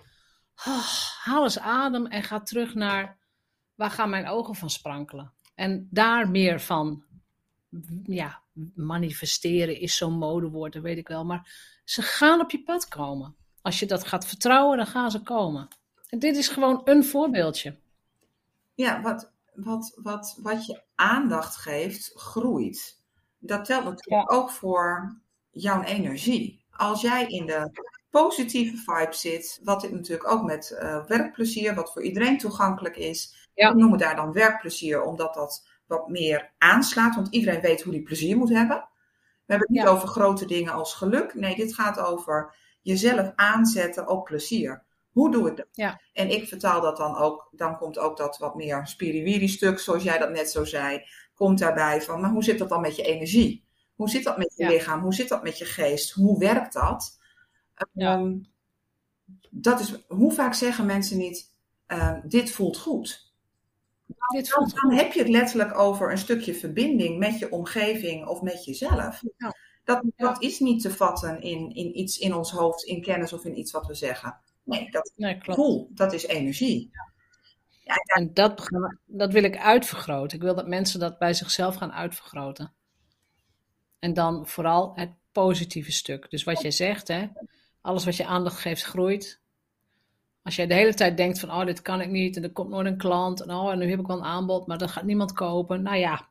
Oh, 0.65 0.87
haal 1.23 1.43
eens 1.43 1.59
adem 1.59 2.05
en 2.05 2.23
ga 2.23 2.39
terug 2.39 2.73
naar 2.73 3.17
waar 3.75 3.91
gaan 3.91 4.09
mijn 4.09 4.27
ogen 4.27 4.55
van 4.55 4.69
sprankelen. 4.69 5.33
En 5.55 5.87
daar 5.91 6.29
meer 6.29 6.59
van, 6.59 7.03
ja, 8.03 8.41
manifesteren 8.75 9.79
is 9.79 9.97
zo'n 9.97 10.17
modewoord, 10.17 10.73
dat 10.73 10.81
weet 10.81 10.97
ik 10.97 11.07
wel. 11.07 11.25
Maar 11.25 11.51
ze 11.83 12.01
gaan 12.01 12.41
op 12.41 12.51
je 12.51 12.63
pad 12.63 12.87
komen. 12.87 13.35
Als 13.61 13.79
je 13.79 13.85
dat 13.85 14.07
gaat 14.07 14.27
vertrouwen, 14.27 14.77
dan 14.77 14.87
gaan 14.87 15.11
ze 15.11 15.21
komen. 15.21 15.67
En 16.09 16.19
dit 16.19 16.35
is 16.35 16.47
gewoon 16.47 16.81
een 16.83 17.03
voorbeeldje. 17.03 17.77
Ja, 18.73 19.01
wat, 19.01 19.31
wat, 19.53 19.93
wat, 19.95 20.37
wat 20.41 20.65
je 20.65 20.81
aandacht 20.95 21.55
geeft, 21.55 22.11
groeit. 22.15 23.01
Dat 23.39 23.65
telt 23.65 23.83
natuurlijk 23.83 24.31
ook 24.31 24.49
voor 24.49 25.17
jouw 25.49 25.81
energie. 25.81 26.65
Als 26.71 27.01
jij 27.01 27.25
in 27.27 27.45
de 27.45 27.71
positieve 28.21 28.77
vibe 28.77 29.13
zit. 29.15 29.59
Wat 29.63 29.91
natuurlijk 29.91 30.31
ook 30.31 30.43
met 30.43 30.77
uh, 30.81 31.05
werkplezier, 31.05 31.75
wat 31.75 31.93
voor 31.93 32.03
iedereen 32.03 32.37
toegankelijk 32.37 32.97
is. 32.97 33.47
Ja. 33.53 33.69
Ik 33.69 33.75
noem 33.75 33.91
het 33.91 33.99
daar 33.99 34.15
dan 34.15 34.31
werkplezier, 34.31 35.03
omdat 35.03 35.33
dat 35.33 35.67
wat 35.87 36.07
meer 36.07 36.51
aanslaat. 36.57 37.15
Want 37.15 37.27
iedereen 37.31 37.61
weet 37.61 37.81
hoe 37.81 37.93
die 37.93 38.03
plezier 38.03 38.37
moet 38.37 38.49
hebben. 38.49 38.77
We 39.45 39.53
hebben 39.53 39.67
het 39.67 39.77
niet 39.77 39.87
over 39.87 40.07
grote 40.07 40.45
dingen 40.45 40.73
als 40.73 40.93
geluk. 40.93 41.33
Nee, 41.33 41.55
dit 41.55 41.73
gaat 41.73 41.99
over 41.99 42.55
jezelf 42.81 43.31
aanzetten 43.35 44.07
op 44.07 44.25
plezier. 44.25 44.83
Hoe 45.11 45.31
doe 45.31 45.49
ik 45.49 45.57
dat? 45.57 45.67
Ja. 45.71 46.01
En 46.13 46.29
ik 46.29 46.47
vertaal 46.47 46.81
dat 46.81 46.97
dan 46.97 47.17
ook, 47.17 47.47
dan 47.51 47.77
komt 47.77 47.99
ook 47.99 48.17
dat 48.17 48.37
wat 48.37 48.55
meer 48.55 48.87
spiriwiri 48.87 49.47
stuk, 49.47 49.79
zoals 49.79 50.03
jij 50.03 50.17
dat 50.17 50.31
net 50.31 50.51
zo 50.51 50.63
zei, 50.63 51.05
komt 51.35 51.59
daarbij 51.59 52.01
van, 52.01 52.21
maar 52.21 52.31
hoe 52.31 52.43
zit 52.43 52.59
dat 52.59 52.69
dan 52.69 52.81
met 52.81 52.95
je 52.95 53.03
energie? 53.03 53.65
Hoe 53.95 54.09
zit 54.09 54.23
dat 54.23 54.37
met 54.37 54.53
je 54.55 54.67
lichaam? 54.67 55.01
Hoe 55.01 55.13
zit 55.13 55.29
dat 55.29 55.43
met 55.43 55.57
je 55.57 55.65
geest? 55.65 56.11
Hoe 56.11 56.39
werkt 56.39 56.73
dat? 56.73 57.21
Ja. 57.93 58.13
Ehm, 58.13 58.37
dat 59.49 59.79
is, 59.79 59.95
hoe 60.07 60.31
vaak 60.31 60.53
zeggen 60.53 60.85
mensen 60.85 61.17
niet, 61.17 61.51
uh, 61.87 62.17
dit 62.23 62.51
voelt 62.51 62.77
goed? 62.77 63.31
Dit 64.27 64.49
voelt 64.49 64.75
dan, 64.75 64.89
dan, 64.89 64.97
heb 64.97 65.13
je 65.13 65.19
het 65.19 65.29
letterlijk 65.29 65.77
over 65.77 66.11
een 66.11 66.17
stukje 66.17 66.53
verbinding 66.53 67.19
met 67.19 67.39
je 67.39 67.51
omgeving 67.51 68.27
of 68.27 68.41
met 68.41 68.65
jezelf. 68.65 69.21
Ja. 69.37 69.55
Dat, 69.83 70.03
dat 70.15 70.41
is 70.41 70.59
niet 70.59 70.81
te 70.81 70.91
vatten 70.91 71.41
in, 71.41 71.75
in 71.75 71.99
iets 71.99 72.17
in 72.17 72.33
ons 72.33 72.51
hoofd, 72.51 72.83
in 72.83 73.01
kennis 73.01 73.33
of 73.33 73.45
in 73.45 73.57
iets 73.57 73.71
wat 73.71 73.87
we 73.87 73.93
zeggen. 73.93 74.37
Nee, 74.63 74.91
dat 74.91 75.13
nee, 75.15 75.39
gevoel, 75.39 75.89
dat 75.91 76.13
is 76.13 76.25
energie. 76.25 76.89
Ja, 77.83 77.95
en 77.95 78.33
dat, 78.33 78.69
dat 79.05 79.33
wil 79.33 79.43
ik 79.43 79.57
uitvergroten. 79.57 80.37
Ik 80.37 80.43
wil 80.43 80.55
dat 80.55 80.67
mensen 80.67 80.99
dat 80.99 81.19
bij 81.19 81.33
zichzelf 81.33 81.75
gaan 81.75 81.91
uitvergroten. 81.91 82.73
En 83.99 84.13
dan 84.13 84.47
vooral 84.47 84.91
het 84.95 85.11
positieve 85.31 85.91
stuk. 85.91 86.29
Dus 86.29 86.43
wat 86.43 86.61
jij 86.61 86.71
zegt, 86.71 87.07
hè, 87.07 87.27
alles 87.83 88.05
wat 88.05 88.15
je 88.15 88.25
aandacht 88.25 88.59
geeft, 88.59 88.83
groeit. 88.83 89.39
Als 90.43 90.55
jij 90.55 90.67
de 90.67 90.73
hele 90.73 90.93
tijd 90.93 91.17
denkt 91.17 91.39
van, 91.39 91.51
oh, 91.51 91.65
dit 91.65 91.81
kan 91.81 92.01
ik 92.01 92.09
niet. 92.09 92.37
En 92.37 92.43
er 92.43 92.51
komt 92.51 92.69
nooit 92.69 92.87
een 92.87 92.97
klant. 92.97 93.41
En 93.41 93.51
oh, 93.51 93.71
en 93.71 93.79
nu 93.79 93.89
heb 93.89 93.99
ik 93.99 94.07
wel 94.07 94.17
een 94.17 94.23
aanbod, 94.23 94.67
maar 94.67 94.77
dat 94.77 94.91
gaat 94.91 95.03
niemand 95.03 95.33
kopen. 95.33 95.81
Nou 95.81 95.97
ja, 95.97 96.27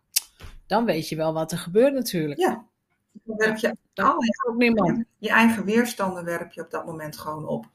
dan 0.66 0.84
weet 0.84 1.08
je 1.08 1.16
wel 1.16 1.32
wat 1.32 1.52
er 1.52 1.58
gebeurt 1.58 1.94
natuurlijk. 1.94 2.40
Ja. 2.40 2.64
Dan 3.12 3.36
werp 3.36 3.56
je, 3.56 3.76
dan 3.92 4.14
ook 4.48 4.56
niemand. 4.56 5.04
je 5.18 5.28
eigen 5.28 5.64
weerstanden 5.64 6.24
werp 6.24 6.52
je 6.52 6.60
op 6.60 6.70
dat 6.70 6.86
moment 6.86 7.18
gewoon 7.18 7.46
op. 7.46 7.66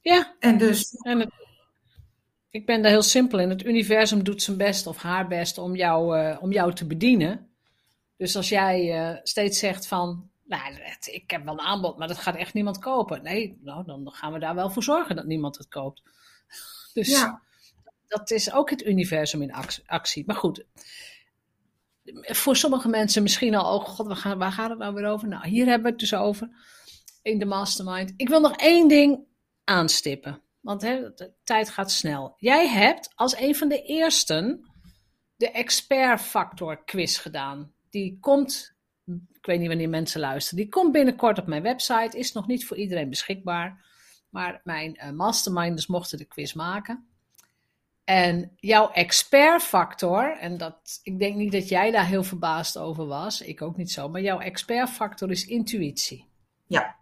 Ja. 0.00 0.34
En 0.38 0.58
dus... 0.58 0.94
En 0.94 1.20
het, 1.20 1.30
ik 2.50 2.66
ben 2.66 2.82
daar 2.82 2.90
heel 2.90 3.02
simpel 3.02 3.38
in. 3.38 3.50
Het 3.50 3.64
universum 3.64 4.24
doet 4.24 4.42
zijn 4.42 4.56
best 4.56 4.86
of 4.86 4.96
haar 4.96 5.28
best 5.28 5.58
om 5.58 5.76
jou, 5.76 6.18
uh, 6.18 6.36
om 6.40 6.52
jou 6.52 6.72
te 6.72 6.86
bedienen. 6.86 7.48
Dus 8.16 8.36
als 8.36 8.48
jij 8.48 9.10
uh, 9.10 9.18
steeds 9.22 9.58
zegt 9.58 9.86
van, 9.86 10.30
nou, 10.46 10.74
ik 11.04 11.30
heb 11.30 11.44
wel 11.44 11.52
een 11.52 11.60
aanbod, 11.60 11.98
maar 11.98 12.08
dat 12.08 12.18
gaat 12.18 12.36
echt 12.36 12.54
niemand 12.54 12.78
kopen. 12.78 13.22
Nee, 13.22 13.58
nou, 13.60 13.84
dan 13.84 14.10
gaan 14.12 14.32
we 14.32 14.38
daar 14.38 14.54
wel 14.54 14.70
voor 14.70 14.82
zorgen 14.82 15.16
dat 15.16 15.24
niemand 15.24 15.58
het 15.58 15.68
koopt. 15.68 16.02
Dus 16.92 17.08
ja. 17.08 17.42
dat 18.06 18.30
is 18.30 18.52
ook 18.52 18.70
het 18.70 18.84
universum 18.84 19.42
in 19.42 19.52
actie. 19.86 20.22
Maar 20.26 20.36
goed, 20.36 20.64
voor 22.22 22.56
sommige 22.56 22.88
mensen 22.88 23.22
misschien 23.22 23.54
al, 23.54 23.78
oh 23.78 23.84
god, 23.84 24.06
waar, 24.06 24.16
gaan, 24.16 24.38
waar 24.38 24.52
gaat 24.52 24.70
het 24.70 24.78
nou 24.78 24.94
weer 24.94 25.06
over? 25.06 25.28
Nou, 25.28 25.48
hier 25.48 25.66
hebben 25.66 25.84
we 25.84 25.90
het 25.90 25.98
dus 25.98 26.14
over 26.14 26.48
in 27.22 27.38
de 27.38 27.44
mastermind. 27.44 28.12
Ik 28.16 28.28
wil 28.28 28.40
nog 28.40 28.56
één 28.56 28.88
ding 28.88 29.24
aanstippen, 29.64 30.42
want 30.60 30.82
hè, 30.82 31.14
de 31.14 31.32
tijd 31.44 31.70
gaat 31.70 31.90
snel. 31.90 32.34
Jij 32.36 32.68
hebt 32.68 33.12
als 33.14 33.36
een 33.36 33.56
van 33.56 33.68
de 33.68 33.82
eersten 33.82 34.70
de 35.36 35.50
expert 35.50 36.20
factor 36.20 36.84
quiz 36.84 37.20
gedaan. 37.20 37.72
Die 37.90 38.18
komt 38.20 38.75
ik 39.06 39.46
weet 39.46 39.58
niet 39.58 39.68
wanneer 39.68 39.88
mensen 39.88 40.20
luisteren. 40.20 40.64
Die 40.64 40.72
komt 40.72 40.92
binnenkort 40.92 41.38
op 41.38 41.46
mijn 41.46 41.62
website. 41.62 42.18
Is 42.18 42.32
nog 42.32 42.46
niet 42.46 42.66
voor 42.66 42.76
iedereen 42.76 43.08
beschikbaar. 43.08 43.84
Maar 44.30 44.60
mijn 44.64 44.96
uh, 44.96 45.10
masterminders 45.10 45.86
mochten 45.86 46.18
de 46.18 46.24
quiz 46.24 46.52
maken. 46.52 47.06
En 48.04 48.52
jouw 48.56 48.90
expertfactor, 48.90 50.36
en 50.38 50.58
dat, 50.58 51.00
ik 51.02 51.18
denk 51.18 51.36
niet 51.36 51.52
dat 51.52 51.68
jij 51.68 51.90
daar 51.90 52.06
heel 52.06 52.22
verbaasd 52.22 52.78
over 52.78 53.06
was, 53.06 53.40
ik 53.40 53.62
ook 53.62 53.76
niet 53.76 53.90
zo, 53.90 54.08
maar 54.08 54.20
jouw 54.20 54.40
expertfactor 54.40 55.30
is 55.30 55.46
intuïtie. 55.46 56.28
Ja. 56.66 56.96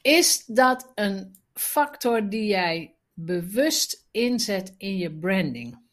Is 0.00 0.44
dat 0.44 0.92
een 0.94 1.36
factor 1.52 2.28
die 2.28 2.46
jij 2.46 2.94
bewust 3.12 4.08
inzet 4.10 4.74
in 4.78 4.96
je 4.96 5.18
branding? 5.18 5.85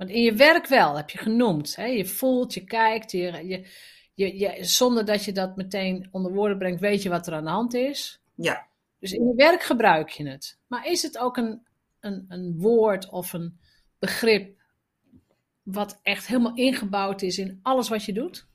Want 0.00 0.12
in 0.12 0.22
je 0.22 0.34
werk 0.34 0.66
wel, 0.66 0.96
heb 0.96 1.10
je 1.10 1.18
genoemd. 1.18 1.76
Hè? 1.76 1.84
Je 1.84 2.06
voelt, 2.06 2.54
je 2.54 2.64
kijkt, 2.64 3.12
je, 3.12 3.46
je, 3.46 3.66
je, 4.14 4.38
je, 4.38 4.64
zonder 4.64 5.04
dat 5.04 5.24
je 5.24 5.32
dat 5.32 5.56
meteen 5.56 6.08
onder 6.10 6.32
woorden 6.32 6.58
brengt, 6.58 6.80
weet 6.80 7.02
je 7.02 7.08
wat 7.08 7.26
er 7.26 7.34
aan 7.34 7.44
de 7.44 7.50
hand 7.50 7.74
is. 7.74 8.22
Ja. 8.34 8.66
Dus 8.98 9.12
in 9.12 9.26
je 9.26 9.34
werk 9.34 9.62
gebruik 9.62 10.08
je 10.08 10.28
het. 10.28 10.58
Maar 10.66 10.86
is 10.86 11.02
het 11.02 11.18
ook 11.18 11.36
een, 11.36 11.66
een, 12.00 12.24
een 12.28 12.54
woord 12.58 13.08
of 13.08 13.32
een 13.32 13.58
begrip 13.98 14.60
wat 15.62 16.00
echt 16.02 16.26
helemaal 16.26 16.54
ingebouwd 16.54 17.22
is 17.22 17.38
in 17.38 17.58
alles 17.62 17.88
wat 17.88 18.04
je 18.04 18.12
doet? 18.12 18.46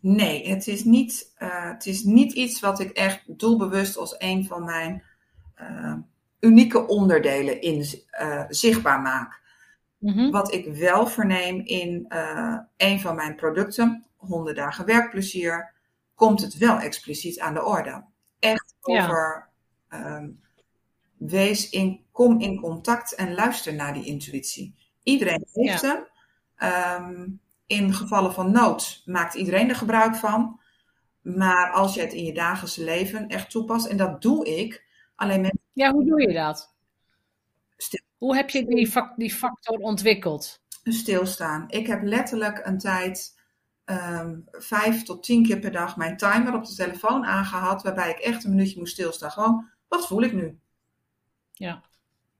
Nee, 0.00 0.48
het 0.48 0.66
is 0.66 0.84
niet, 0.84 1.32
uh, 1.38 1.70
het 1.70 1.86
is 1.86 2.02
niet 2.02 2.32
iets 2.32 2.60
wat 2.60 2.80
ik 2.80 2.90
echt 2.90 3.38
doelbewust 3.38 3.96
als 3.96 4.14
een 4.18 4.44
van 4.44 4.64
mijn 4.64 5.02
uh, 5.60 5.96
unieke 6.40 6.86
onderdelen 6.86 7.60
in, 7.60 7.86
uh, 8.20 8.44
zichtbaar 8.48 9.00
maak. 9.00 9.41
Mm 10.02 10.12
-hmm. 10.12 10.30
Wat 10.30 10.52
ik 10.52 10.74
wel 10.74 11.06
verneem 11.06 11.60
in 11.60 12.06
een 12.76 13.00
van 13.00 13.14
mijn 13.14 13.34
producten, 13.34 14.06
100 14.16 14.56
dagen 14.56 14.84
werkplezier, 14.84 15.72
komt 16.14 16.40
het 16.40 16.58
wel 16.58 16.78
expliciet 16.78 17.38
aan 17.38 17.54
de 17.54 17.64
orde. 17.64 18.04
Echt 18.38 18.74
over 18.80 19.48
ja. 19.88 20.16
um, 20.16 20.40
wees 21.16 21.70
in, 21.70 22.04
kom 22.12 22.40
in 22.40 22.60
contact 22.60 23.14
en 23.14 23.34
luister 23.34 23.74
naar 23.74 23.92
die 23.92 24.04
intuïtie. 24.04 24.74
Iedereen 25.02 25.46
heeft 25.52 25.80
ja. 25.80 26.06
hem. 26.56 27.04
Um, 27.04 27.40
in 27.66 27.94
gevallen 27.94 28.32
van 28.32 28.52
nood 28.52 29.02
maakt 29.04 29.34
iedereen 29.34 29.68
er 29.68 29.76
gebruik 29.76 30.14
van. 30.14 30.60
Maar 31.20 31.70
als 31.70 31.94
je 31.94 32.00
het 32.00 32.12
in 32.12 32.24
je 32.24 32.34
dagelijkse 32.34 32.84
leven 32.84 33.28
echt 33.28 33.50
toepast, 33.50 33.86
en 33.86 33.96
dat 33.96 34.22
doe 34.22 34.46
ik, 34.46 34.84
alleen 35.14 35.40
met. 35.40 35.54
Ja, 35.72 35.92
hoe 35.92 36.04
doe 36.04 36.20
je 36.20 36.32
dat? 36.32 36.74
Stil. 37.76 38.04
Hoe 38.22 38.36
heb 38.36 38.50
je 38.50 38.66
die, 38.66 38.92
die 39.16 39.34
factor 39.34 39.78
ontwikkeld? 39.78 40.62
Stilstaan. 40.82 41.64
Ik 41.68 41.86
heb 41.86 42.02
letterlijk 42.02 42.66
een 42.66 42.78
tijd 42.78 43.40
um, 43.84 44.44
vijf 44.50 45.02
tot 45.02 45.22
tien 45.22 45.46
keer 45.46 45.58
per 45.58 45.72
dag 45.72 45.96
mijn 45.96 46.16
timer 46.16 46.54
op 46.54 46.64
de 46.64 46.74
telefoon 46.74 47.24
aangehad, 47.24 47.82
waarbij 47.82 48.10
ik 48.10 48.18
echt 48.18 48.44
een 48.44 48.50
minuutje 48.50 48.78
moest 48.78 48.92
stilstaan. 48.92 49.30
Gewoon, 49.30 49.68
wat 49.88 50.06
voel 50.06 50.22
ik 50.22 50.32
nu? 50.32 50.58
Ja. 51.52 51.82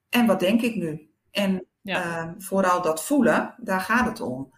En 0.09 0.27
wat 0.27 0.41
denk 0.41 0.63
ik 0.63 0.75
nu? 0.75 1.11
En 1.31 1.67
ja. 1.81 2.23
um, 2.23 2.43
vooral 2.43 2.83
dat 2.83 3.05
voelen, 3.05 3.55
daar 3.59 3.81
gaat 3.81 4.07
het 4.07 4.21
om. 4.21 4.53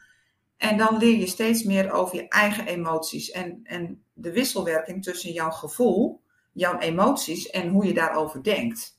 En 0.56 0.76
dan 0.76 0.96
leer 0.96 1.18
je 1.18 1.26
steeds 1.26 1.62
meer 1.62 1.90
over 1.90 2.16
je 2.16 2.28
eigen 2.28 2.66
emoties 2.66 3.30
en, 3.30 3.60
en 3.62 4.04
de 4.12 4.32
wisselwerking 4.32 5.02
tussen 5.02 5.32
jouw 5.32 5.50
gevoel, 5.50 6.22
jouw 6.52 6.78
emoties 6.78 7.50
en 7.50 7.68
hoe 7.68 7.86
je 7.86 7.94
daarover 7.94 8.42
denkt. 8.42 8.93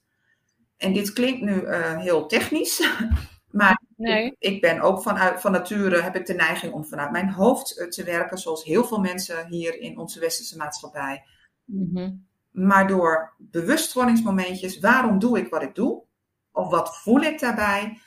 En 0.77 0.93
dit 0.93 1.13
klinkt 1.13 1.41
nu 1.41 1.61
uh, 1.61 1.97
heel 1.97 2.27
technisch, 2.27 2.89
maar 3.51 3.81
nee. 3.95 4.25
ik, 4.25 4.35
ik, 4.39 4.61
ben 4.61 4.81
ook 4.81 5.01
vanuit, 5.01 5.41
van 5.41 5.51
nature, 5.51 6.01
heb 6.01 6.15
ik 6.15 6.25
de 6.25 6.33
neiging 6.33 6.73
om 6.73 6.85
vanuit 6.85 7.11
mijn 7.11 7.29
hoofd 7.29 7.85
te 7.89 8.03
werken, 8.03 8.37
zoals 8.37 8.63
heel 8.63 8.83
veel 8.83 8.99
mensen 8.99 9.47
hier 9.47 9.79
in 9.79 9.97
onze 9.97 10.19
westerse 10.19 10.57
maatschappij. 10.57 11.23
Mm 11.65 11.89
-hmm. 11.93 12.25
Maar 12.51 12.87
door 12.87 13.33
bewustwordingsmomentjes, 13.37 14.79
waarom 14.79 15.19
doe 15.19 15.37
ik 15.37 15.49
wat 15.49 15.61
ik 15.61 15.75
doe? 15.75 16.03
Of 16.51 16.69
wat 16.69 16.97
voel 16.97 17.21
ik 17.21 17.39
daarbij? 17.39 17.99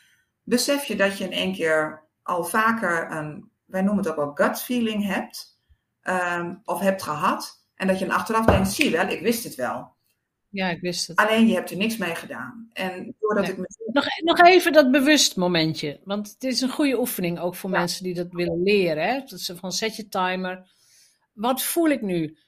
Besef 0.42 0.84
je 0.84 0.96
dat 0.96 1.18
je 1.18 1.24
in 1.24 1.32
één 1.32 1.52
keer 1.52 2.02
al 2.22 2.44
vaker 2.44 3.10
een, 3.10 3.50
wij 3.64 3.82
noemen 3.82 4.04
het 4.04 4.12
ook 4.12 4.16
wel 4.16 4.48
gut 4.48 4.62
feeling 4.62 5.04
hebt, 5.06 5.60
um, 6.02 6.60
of 6.64 6.80
hebt 6.80 7.02
gehad. 7.02 7.66
En 7.74 7.86
dat 7.86 7.98
je 7.98 8.06
dan 8.06 8.16
achteraf 8.16 8.44
denkt, 8.44 8.70
zie 8.72 8.90
wel, 8.90 9.06
ik 9.06 9.20
wist 9.20 9.44
het 9.44 9.54
wel. 9.54 9.96
Ja, 10.50 10.68
ik 10.68 10.80
wist 10.80 11.06
het. 11.06 11.16
Alleen 11.16 11.46
je 11.46 11.54
hebt 11.54 11.70
er 11.70 11.76
niks 11.76 11.96
mee 11.96 12.14
gedaan. 12.14 12.68
En 12.72 13.14
doordat 13.20 13.44
nee. 13.44 13.52
ik 13.52 13.58
me... 13.58 13.66
nog, 13.92 14.04
nog 14.22 14.40
even 14.40 14.72
dat 14.72 14.90
bewust 14.90 15.36
momentje. 15.36 16.00
Want 16.04 16.30
het 16.30 16.44
is 16.44 16.60
een 16.60 16.70
goede 16.70 16.98
oefening 16.98 17.38
ook 17.38 17.54
voor 17.54 17.70
ja. 17.70 17.78
mensen 17.78 18.04
die 18.04 18.14
dat 18.14 18.26
willen 18.30 18.62
leren. 18.62 19.08
Hè? 19.08 19.20
Dat 19.26 19.40
ze 19.40 19.56
van 19.56 19.72
zet 19.72 19.96
je 19.96 20.08
timer. 20.08 20.70
Wat 21.32 21.62
voel 21.62 21.88
ik 21.88 22.02
nu? 22.02 22.38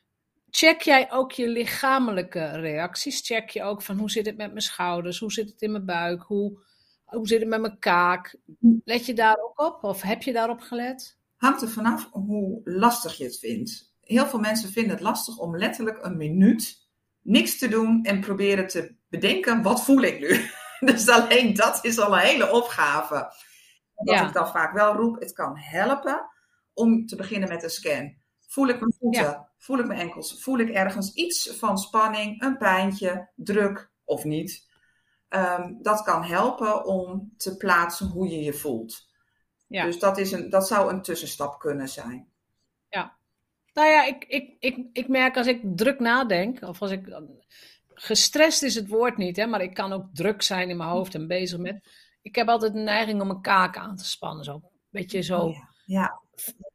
Check 0.51 0.81
jij 0.81 1.13
ook 1.13 1.33
je 1.33 1.49
lichamelijke 1.49 2.49
reacties? 2.49 3.21
Check 3.27 3.51
je 3.51 3.63
ook 3.63 3.83
van 3.83 3.99
hoe 3.99 4.11
zit 4.11 4.27
het 4.27 4.37
met 4.37 4.51
mijn 4.51 4.61
schouders? 4.61 5.19
Hoe 5.19 5.33
zit 5.33 5.49
het 5.49 5.63
in 5.63 5.71
mijn 5.71 5.85
buik? 5.85 6.23
Hoe, 6.23 6.59
hoe 7.05 7.27
zit 7.27 7.41
het 7.41 7.49
met 7.49 7.61
mijn 7.61 7.79
kaak? 7.79 8.37
Let 8.85 9.07
je 9.07 9.15
daar 9.15 9.37
ook 9.37 9.61
op? 9.61 9.85
Of 9.85 10.03
heb 10.03 10.23
je 10.23 10.33
daarop 10.33 10.61
gelet? 10.61 11.19
Hangt 11.37 11.63
er 11.63 11.69
vanaf 11.69 12.09
hoe 12.13 12.61
lastig 12.65 13.17
je 13.17 13.25
het 13.25 13.39
vindt. 13.39 13.93
Heel 14.01 14.27
veel 14.27 14.39
mensen 14.39 14.73
vinden 14.73 14.93
het 14.93 15.01
lastig 15.01 15.39
om 15.39 15.57
letterlijk 15.57 16.05
een 16.05 16.17
minuut 16.17 16.89
niks 17.23 17.59
te 17.59 17.69
doen 17.69 18.05
en 18.05 18.21
proberen 18.21 18.67
te 18.67 18.95
bedenken, 19.09 19.63
wat 19.63 19.85
voel 19.85 20.03
ik 20.03 20.21
nu? 20.21 20.41
Dus 20.81 21.09
alleen 21.09 21.55
dat 21.55 21.85
is 21.85 21.99
al 21.99 22.13
een 22.13 22.19
hele 22.19 22.53
opgave. 22.53 23.15
Wat 23.95 24.15
ja. 24.17 24.27
ik 24.27 24.33
dan 24.33 24.49
vaak 24.49 24.73
wel 24.73 24.95
roep, 24.95 25.21
het 25.21 25.33
kan 25.33 25.59
helpen 25.59 26.31
om 26.75 27.07
te 27.07 27.17
beginnen 27.17 27.49
met 27.49 27.63
een 27.63 27.71
scan. 27.71 28.17
Voel 28.47 28.69
ik 28.69 28.81
mijn 28.81 28.95
voeten? 28.99 29.23
Ja. 29.23 29.51
Voel 29.59 29.79
ik 29.79 29.87
mijn 29.87 30.01
enkels? 30.01 30.43
Voel 30.43 30.59
ik 30.59 30.71
ergens 30.71 31.13
iets 31.13 31.57
van 31.59 31.79
spanning, 31.79 32.43
een 32.43 32.57
pijntje, 32.57 33.31
druk 33.35 33.91
of 34.05 34.25
niet? 34.25 34.69
Um, 35.29 35.79
dat 35.83 36.03
kan 36.03 36.25
helpen 36.25 36.85
om 36.85 37.33
te 37.37 37.57
plaatsen 37.57 38.07
hoe 38.07 38.29
je 38.29 38.43
je 38.43 38.53
voelt. 38.53 39.09
Ja. 39.67 39.85
Dus 39.85 39.99
dat, 39.99 40.19
is 40.19 40.33
een, 40.33 40.51
dat 40.51 40.67
zou 40.67 40.93
een 40.93 41.03
tussenstap 41.03 41.59
kunnen 41.59 41.89
zijn. 41.89 42.30
Nou 43.73 43.89
ja, 43.89 44.05
ik, 44.05 44.25
ik, 44.25 44.57
ik, 44.59 44.87
ik 44.93 45.09
merk 45.09 45.37
als 45.37 45.47
ik 45.47 45.61
druk 45.65 45.99
nadenk, 45.99 46.63
of 46.63 46.83
als 46.83 46.91
ik. 46.91 47.21
Gestrest 47.95 48.63
is 48.63 48.75
het 48.75 48.89
woord 48.89 49.17
niet, 49.17 49.37
hè, 49.37 49.47
maar 49.47 49.63
ik 49.63 49.75
kan 49.75 49.93
ook 49.93 50.07
druk 50.13 50.43
zijn 50.43 50.71
in 50.71 50.77
mijn 50.77 50.89
hoofd 50.89 51.15
en 51.15 51.27
bezig 51.27 51.59
met. 51.59 51.89
Ik 52.23 52.35
heb 52.35 52.49
altijd 52.49 52.75
een 52.75 52.85
neiging 52.85 53.21
om 53.21 53.27
mijn 53.27 53.41
kaak 53.41 53.77
aan 53.77 53.97
te 53.97 54.05
spannen. 54.05 54.45
Zo. 54.45 54.61
Beetje 54.91 55.23
zo. 55.23 55.39
Oh 55.39 55.57
ja. 55.85 56.23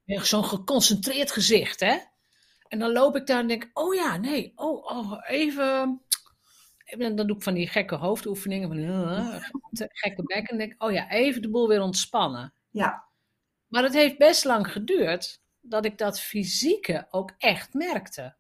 ja. 0.04 0.24
Zo'n 0.24 0.46
geconcentreerd 0.46 1.32
gezicht, 1.32 1.80
hè? 1.80 1.98
En 2.68 2.80
dan 2.80 2.92
loop 2.92 3.16
ik 3.16 3.28
daar 3.28 3.40
en 3.40 3.48
denk: 3.48 3.70
oh 3.74 3.96
ja, 3.96 4.18
nee, 4.18 4.52
oh, 4.56 4.86
oh 4.86 5.22
even 5.28 6.00
en 6.86 7.16
dan 7.16 7.28
doe 7.28 7.36
ik 7.36 7.44
van 7.44 7.54
die 7.54 7.68
gekke 7.68 7.96
hoofdoefeningen, 7.96 8.68
van 8.68 8.78
uh, 8.78 9.42
gekke 9.72 10.24
bekken. 10.24 10.48
En 10.48 10.58
denk 10.58 10.84
oh 10.84 10.92
ja, 10.92 11.10
even 11.10 11.42
de 11.42 11.50
boel 11.50 11.68
weer 11.68 11.82
ontspannen. 11.82 12.54
Ja. 12.70 13.08
Maar 13.68 13.84
het 13.84 13.94
heeft 13.94 14.18
best 14.18 14.46
lang 14.46 14.72
geduurd 14.72 15.42
dat 15.68 15.86
ik 15.86 15.98
dat 15.98 16.20
fysieke 16.20 17.08
ook 17.10 17.32
echt 17.38 17.74
merkte. 17.74 18.36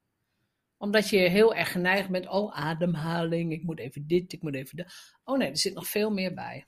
Omdat 0.77 1.09
je 1.09 1.17
heel 1.17 1.53
erg 1.53 1.71
geneigd 1.71 2.09
bent, 2.09 2.27
oh 2.27 2.57
ademhaling, 2.57 3.51
ik 3.51 3.63
moet 3.63 3.79
even 3.79 4.07
dit, 4.07 4.33
ik 4.33 4.41
moet 4.41 4.55
even 4.55 4.77
dat. 4.77 4.93
Oh 5.23 5.38
nee, 5.38 5.49
er 5.49 5.57
zit 5.57 5.73
nog 5.73 5.88
veel 5.88 6.11
meer 6.11 6.33
bij. 6.33 6.65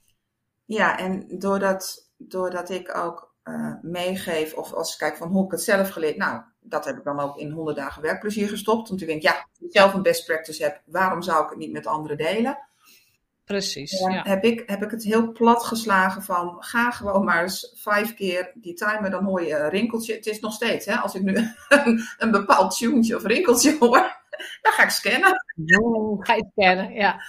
Ja, 0.64 0.98
en 0.98 1.38
doordat, 1.38 2.10
doordat 2.16 2.70
ik 2.70 2.96
ook 2.96 3.34
uh, 3.44 3.74
meegeef, 3.82 4.54
of 4.54 4.72
als 4.72 4.92
ik 4.92 4.98
kijk 4.98 5.16
van 5.16 5.28
hoe 5.28 5.44
ik 5.44 5.50
het 5.50 5.62
zelf 5.62 5.90
geleerd, 5.90 6.16
nou, 6.16 6.42
dat 6.60 6.84
heb 6.84 6.96
ik 6.96 7.04
dan 7.04 7.20
ook 7.20 7.36
in 7.36 7.50
100 7.50 7.76
dagen 7.76 8.02
werkplezier 8.02 8.48
gestopt. 8.48 8.88
Want 8.88 9.00
ik 9.00 9.06
denk, 9.06 9.22
ja, 9.22 9.32
als 9.32 9.60
ik 9.60 9.72
zelf 9.72 9.94
een 9.94 10.02
best 10.02 10.26
practice 10.26 10.62
heb, 10.62 10.82
waarom 10.86 11.22
zou 11.22 11.44
ik 11.44 11.50
het 11.50 11.58
niet 11.58 11.72
met 11.72 11.86
anderen 11.86 12.16
delen? 12.16 12.67
Precies. 13.48 13.98
Ja. 13.98 14.22
Heb, 14.22 14.44
ik, 14.44 14.62
heb 14.66 14.82
ik 14.82 14.90
het 14.90 15.04
heel 15.04 15.32
plat 15.32 15.64
geslagen 15.64 16.22
van 16.22 16.56
ga 16.58 16.90
gewoon 16.90 17.24
maar 17.24 17.42
eens 17.42 17.72
vijf 17.74 18.14
keer 18.14 18.52
die 18.54 18.74
timer, 18.74 19.10
dan 19.10 19.24
hoor 19.24 19.42
je 19.42 19.54
een 19.54 19.68
rinkeltje. 19.68 20.14
Het 20.14 20.26
is 20.26 20.40
nog 20.40 20.52
steeds, 20.52 20.86
hè, 20.86 20.96
als 20.96 21.14
ik 21.14 21.22
nu 21.22 21.34
een, 21.68 22.00
een 22.18 22.30
bepaald 22.30 22.76
tuentje 22.76 23.16
of 23.16 23.22
rinkeltje 23.22 23.76
hoor, 23.80 24.20
dan 24.62 24.72
ga 24.72 24.82
ik 24.82 24.90
scannen. 24.90 25.44
Oh, 25.82 26.24
ga 26.24 26.34
je 26.34 26.50
scannen, 26.50 26.92
ja. 26.92 27.22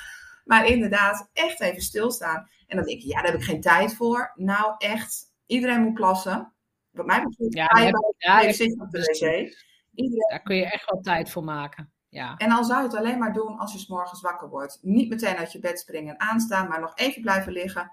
Maar 0.45 0.67
inderdaad, 0.67 1.29
echt 1.34 1.62
even 1.62 1.82
stilstaan. 1.82 2.49
En 2.67 2.77
dan 2.77 2.86
denk 2.86 2.99
ik, 2.99 3.05
ja, 3.05 3.21
daar 3.21 3.32
heb 3.32 3.39
ik 3.39 3.47
geen 3.47 3.62
tijd 3.62 3.95
voor. 3.95 4.32
Nou, 4.36 4.75
echt, 4.77 5.23
iedereen 5.45 5.82
moet 5.82 5.93
plassen. 5.93 6.53
Wat 6.91 7.05
mij 7.05 7.23
betreft, 7.23 7.53
ja, 7.53 7.84
heb, 7.84 8.13
ja, 8.17 8.51
zit 8.51 8.79
op 8.79 8.91
de 8.91 8.99
wc. 8.99 9.55
Iedereen... 9.93 10.29
Daar 10.29 10.41
kun 10.41 10.55
je 10.55 10.65
echt 10.65 10.91
wel 10.91 11.01
tijd 11.01 11.29
voor 11.29 11.43
maken. 11.43 11.91
Ja. 12.09 12.37
En 12.37 12.49
dan 12.49 12.65
zou 12.65 12.81
je 12.81 12.87
het 12.87 12.97
alleen 12.97 13.17
maar 13.17 13.33
doen 13.33 13.57
als 13.57 13.73
je 13.73 13.79
s 13.79 13.87
morgens 13.87 14.21
wakker 14.21 14.49
wordt. 14.49 14.79
Niet 14.81 15.09
meteen 15.09 15.35
uit 15.35 15.51
je 15.51 15.59
bed 15.59 15.79
springen 15.79 16.17
en 16.17 16.19
aanstaan, 16.19 16.67
maar 16.67 16.79
nog 16.79 16.91
even 16.95 17.21
blijven 17.21 17.51
liggen. 17.51 17.91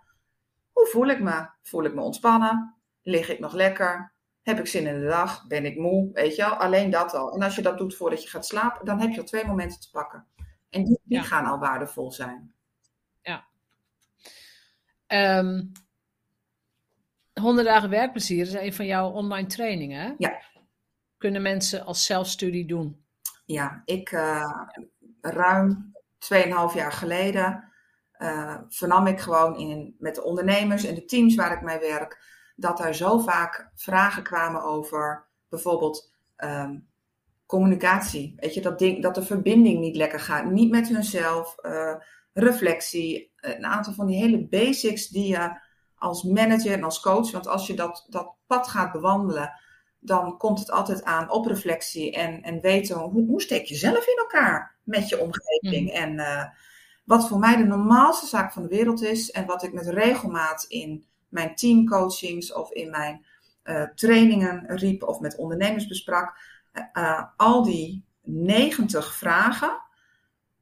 Hoe 0.73 0.87
voel 0.87 1.07
ik 1.07 1.21
me? 1.21 1.49
Voel 1.63 1.85
ik 1.85 1.95
me 1.95 2.01
ontspannen? 2.01 2.75
Lig 3.03 3.29
ik 3.29 3.39
nog 3.39 3.53
lekker? 3.53 4.13
Heb 4.43 4.59
ik 4.59 4.67
zin 4.67 4.87
in 4.87 5.01
de 5.01 5.07
dag? 5.07 5.47
Ben 5.47 5.65
ik 5.65 5.77
moe? 5.77 6.11
Weet 6.13 6.37
je 6.37 6.43
wel? 6.43 6.55
Alleen 6.55 6.91
dat 6.91 7.15
al. 7.15 7.33
En 7.33 7.43
als 7.43 7.57
je 7.57 7.63
dat 7.63 7.79
doet 7.79 7.97
voordat 7.97 8.23
je 8.23 8.29
gaat 8.29 8.47
slapen, 8.47 8.85
dan 8.85 9.01
heb 9.01 9.11
je 9.11 9.21
al 9.21 9.27
twee 9.27 9.47
momenten 9.47 9.81
te 9.81 9.91
pakken. 9.91 10.27
En 10.71 10.85
die, 10.85 11.01
die 11.03 11.19
ja. 11.19 11.23
gaan 11.23 11.47
al 11.47 11.59
waardevol 11.59 12.13
zijn. 12.13 12.55
Ja. 13.23 13.47
Um, 15.39 15.73
100 17.41 17.67
dagen 17.67 17.91
werkplezier 17.91 18.41
is 18.41 18.53
een 18.53 18.73
van 18.73 18.87
jouw 18.87 19.11
online 19.11 19.49
trainingen. 19.49 20.15
Ja. 20.19 20.43
Kunnen 21.19 21.43
mensen 21.43 21.85
als 21.85 22.05
zelfstudie 22.05 22.67
doen? 22.67 23.06
Ja, 23.47 23.83
ik 23.85 24.13
uh, 24.13 24.63
ruim 25.21 25.93
2,5 26.35 26.75
jaar 26.75 26.93
geleden 26.93 27.73
uh, 28.19 28.57
vernam 28.69 29.07
ik 29.07 29.21
gewoon 29.21 29.57
in, 29.57 29.97
met 29.99 30.15
de 30.15 30.25
ondernemers 30.25 30.85
en 30.85 30.95
de 30.95 31.05
teams 31.05 31.35
waar 31.35 31.53
ik 31.53 31.63
mee 31.63 31.79
werk, 31.79 32.19
dat 32.57 32.81
er 32.81 32.95
zo 32.95 33.19
vaak 33.19 33.71
vragen 33.75 34.23
kwamen 34.23 34.63
over 34.63 35.27
bijvoorbeeld 35.49 36.13
um, 36.37 36.89
communicatie. 37.47 38.35
Weet 38.37 38.55
je, 38.55 38.61
dat, 38.61 38.79
ding, 38.79 39.03
dat 39.03 39.15
de 39.15 39.23
verbinding 39.23 39.81
niet 39.81 39.97
lekker 39.97 40.21
gaat, 40.21 40.45
niet 40.45 40.71
met 40.71 40.89
hunzelf, 40.89 41.55
uh, 41.63 41.95
reflectie, 42.33 43.33
een 43.37 43.67
aantal 43.67 43.93
van 43.93 44.07
die 44.07 44.17
hele 44.17 44.47
basics 44.49 45.09
die 45.09 45.29
je 45.29 45.61
als 45.95 46.23
manager 46.23 46.73
en 46.73 46.85
als 46.85 47.01
coach. 47.01 47.31
Want 47.31 47.47
als 47.47 47.67
je 47.67 47.75
dat, 47.75 48.07
dat 48.09 48.35
pad 48.47 48.69
gaat 48.69 48.93
bewandelen, 48.93 49.61
dan 50.07 50.37
komt 50.37 50.59
het 50.59 50.71
altijd 50.71 51.05
aan 51.05 51.31
op 51.31 51.47
reflectie 51.47 52.13
en, 52.13 52.43
en 52.43 52.61
weten 52.61 52.99
hoe, 52.99 53.27
hoe 53.27 53.43
steek 53.43 53.67
je 53.67 53.75
zelf 53.75 54.07
in 54.07 54.19
elkaar 54.19 54.77
met 54.83 55.09
je 55.09 55.21
omgeving. 55.21 55.89
Mhm. 55.89 56.03
En 56.03 56.19
eh, 56.19 56.45
wat 57.05 57.29
voor 57.29 57.39
mij 57.39 57.57
de 57.57 57.65
normaalste 57.65 58.27
zaak 58.27 58.53
van 58.53 58.63
de 58.63 58.69
wereld 58.69 59.03
is 59.03 59.31
en 59.31 59.47
wat 59.47 59.63
ik 59.63 59.73
met 59.73 59.87
regelmaat 59.87 60.65
in 60.69 61.05
mijn 61.29 61.55
teamcoachings 61.55 62.53
of 62.53 62.71
in 62.71 62.91
mijn 62.91 63.25
eh, 63.63 63.83
trainingen 63.95 64.65
riep 64.67 65.03
of 65.03 65.21
met 65.21 65.37
ondernemers 65.37 65.87
besprak, 65.87 66.39
eh, 66.93 67.23
al 67.37 67.63
die 67.63 68.05
90 68.23 69.15
vragen 69.15 69.85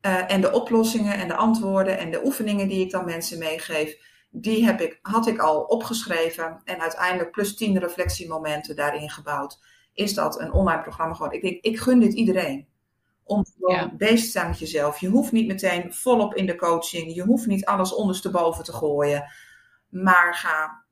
en 0.01 0.41
de 0.41 0.53
oplossingen 0.53 1.15
en 1.15 1.29
de 1.29 1.35
antwoorden 1.35 1.99
en 1.99 2.11
de 2.11 2.25
oefeningen 2.25 2.69
die 2.69 2.81
ik 2.81 2.91
dan 2.91 3.05
mensen 3.05 3.39
meegeef, 3.39 3.97
die 4.37 4.65
heb 4.65 4.81
ik, 4.81 4.99
had 5.03 5.27
ik 5.27 5.39
al 5.39 5.61
opgeschreven 5.63 6.61
en 6.65 6.81
uiteindelijk 6.81 7.31
plus 7.31 7.57
10 7.57 7.79
reflectiemomenten 7.79 8.77
daarin 8.77 9.11
gebouwd. 9.11 9.59
Is 9.93 10.15
dat 10.15 10.41
een 10.41 10.53
online 10.53 10.83
programma 10.83 11.15
geworden? 11.15 11.43
Ik 11.43 11.45
denk, 11.51 11.63
ik 11.65 11.81
gun 11.81 11.99
dit 12.01 12.13
iedereen. 12.13 12.67
Om 13.25 13.45
gewoon 13.59 13.77
Ja. 13.77 13.93
bezig 13.97 14.25
te 14.25 14.31
zijn 14.31 14.49
met 14.49 14.59
jezelf. 14.59 14.99
Je 15.01 15.09
hoeft 15.09 15.33
niet 15.33 15.47
meteen 15.47 15.93
volop 15.93 16.35
in 16.35 16.47
de 16.47 16.57
coaching. 16.57 17.15
Je 17.15 17.23
hoeft 17.23 17.47
niet 17.47 17.65
alles 17.65 17.95
ondersteboven 17.95 18.65
te 18.65 18.73
gooien. 18.73 19.25
Maar 19.89 20.35
ga, 20.35 20.85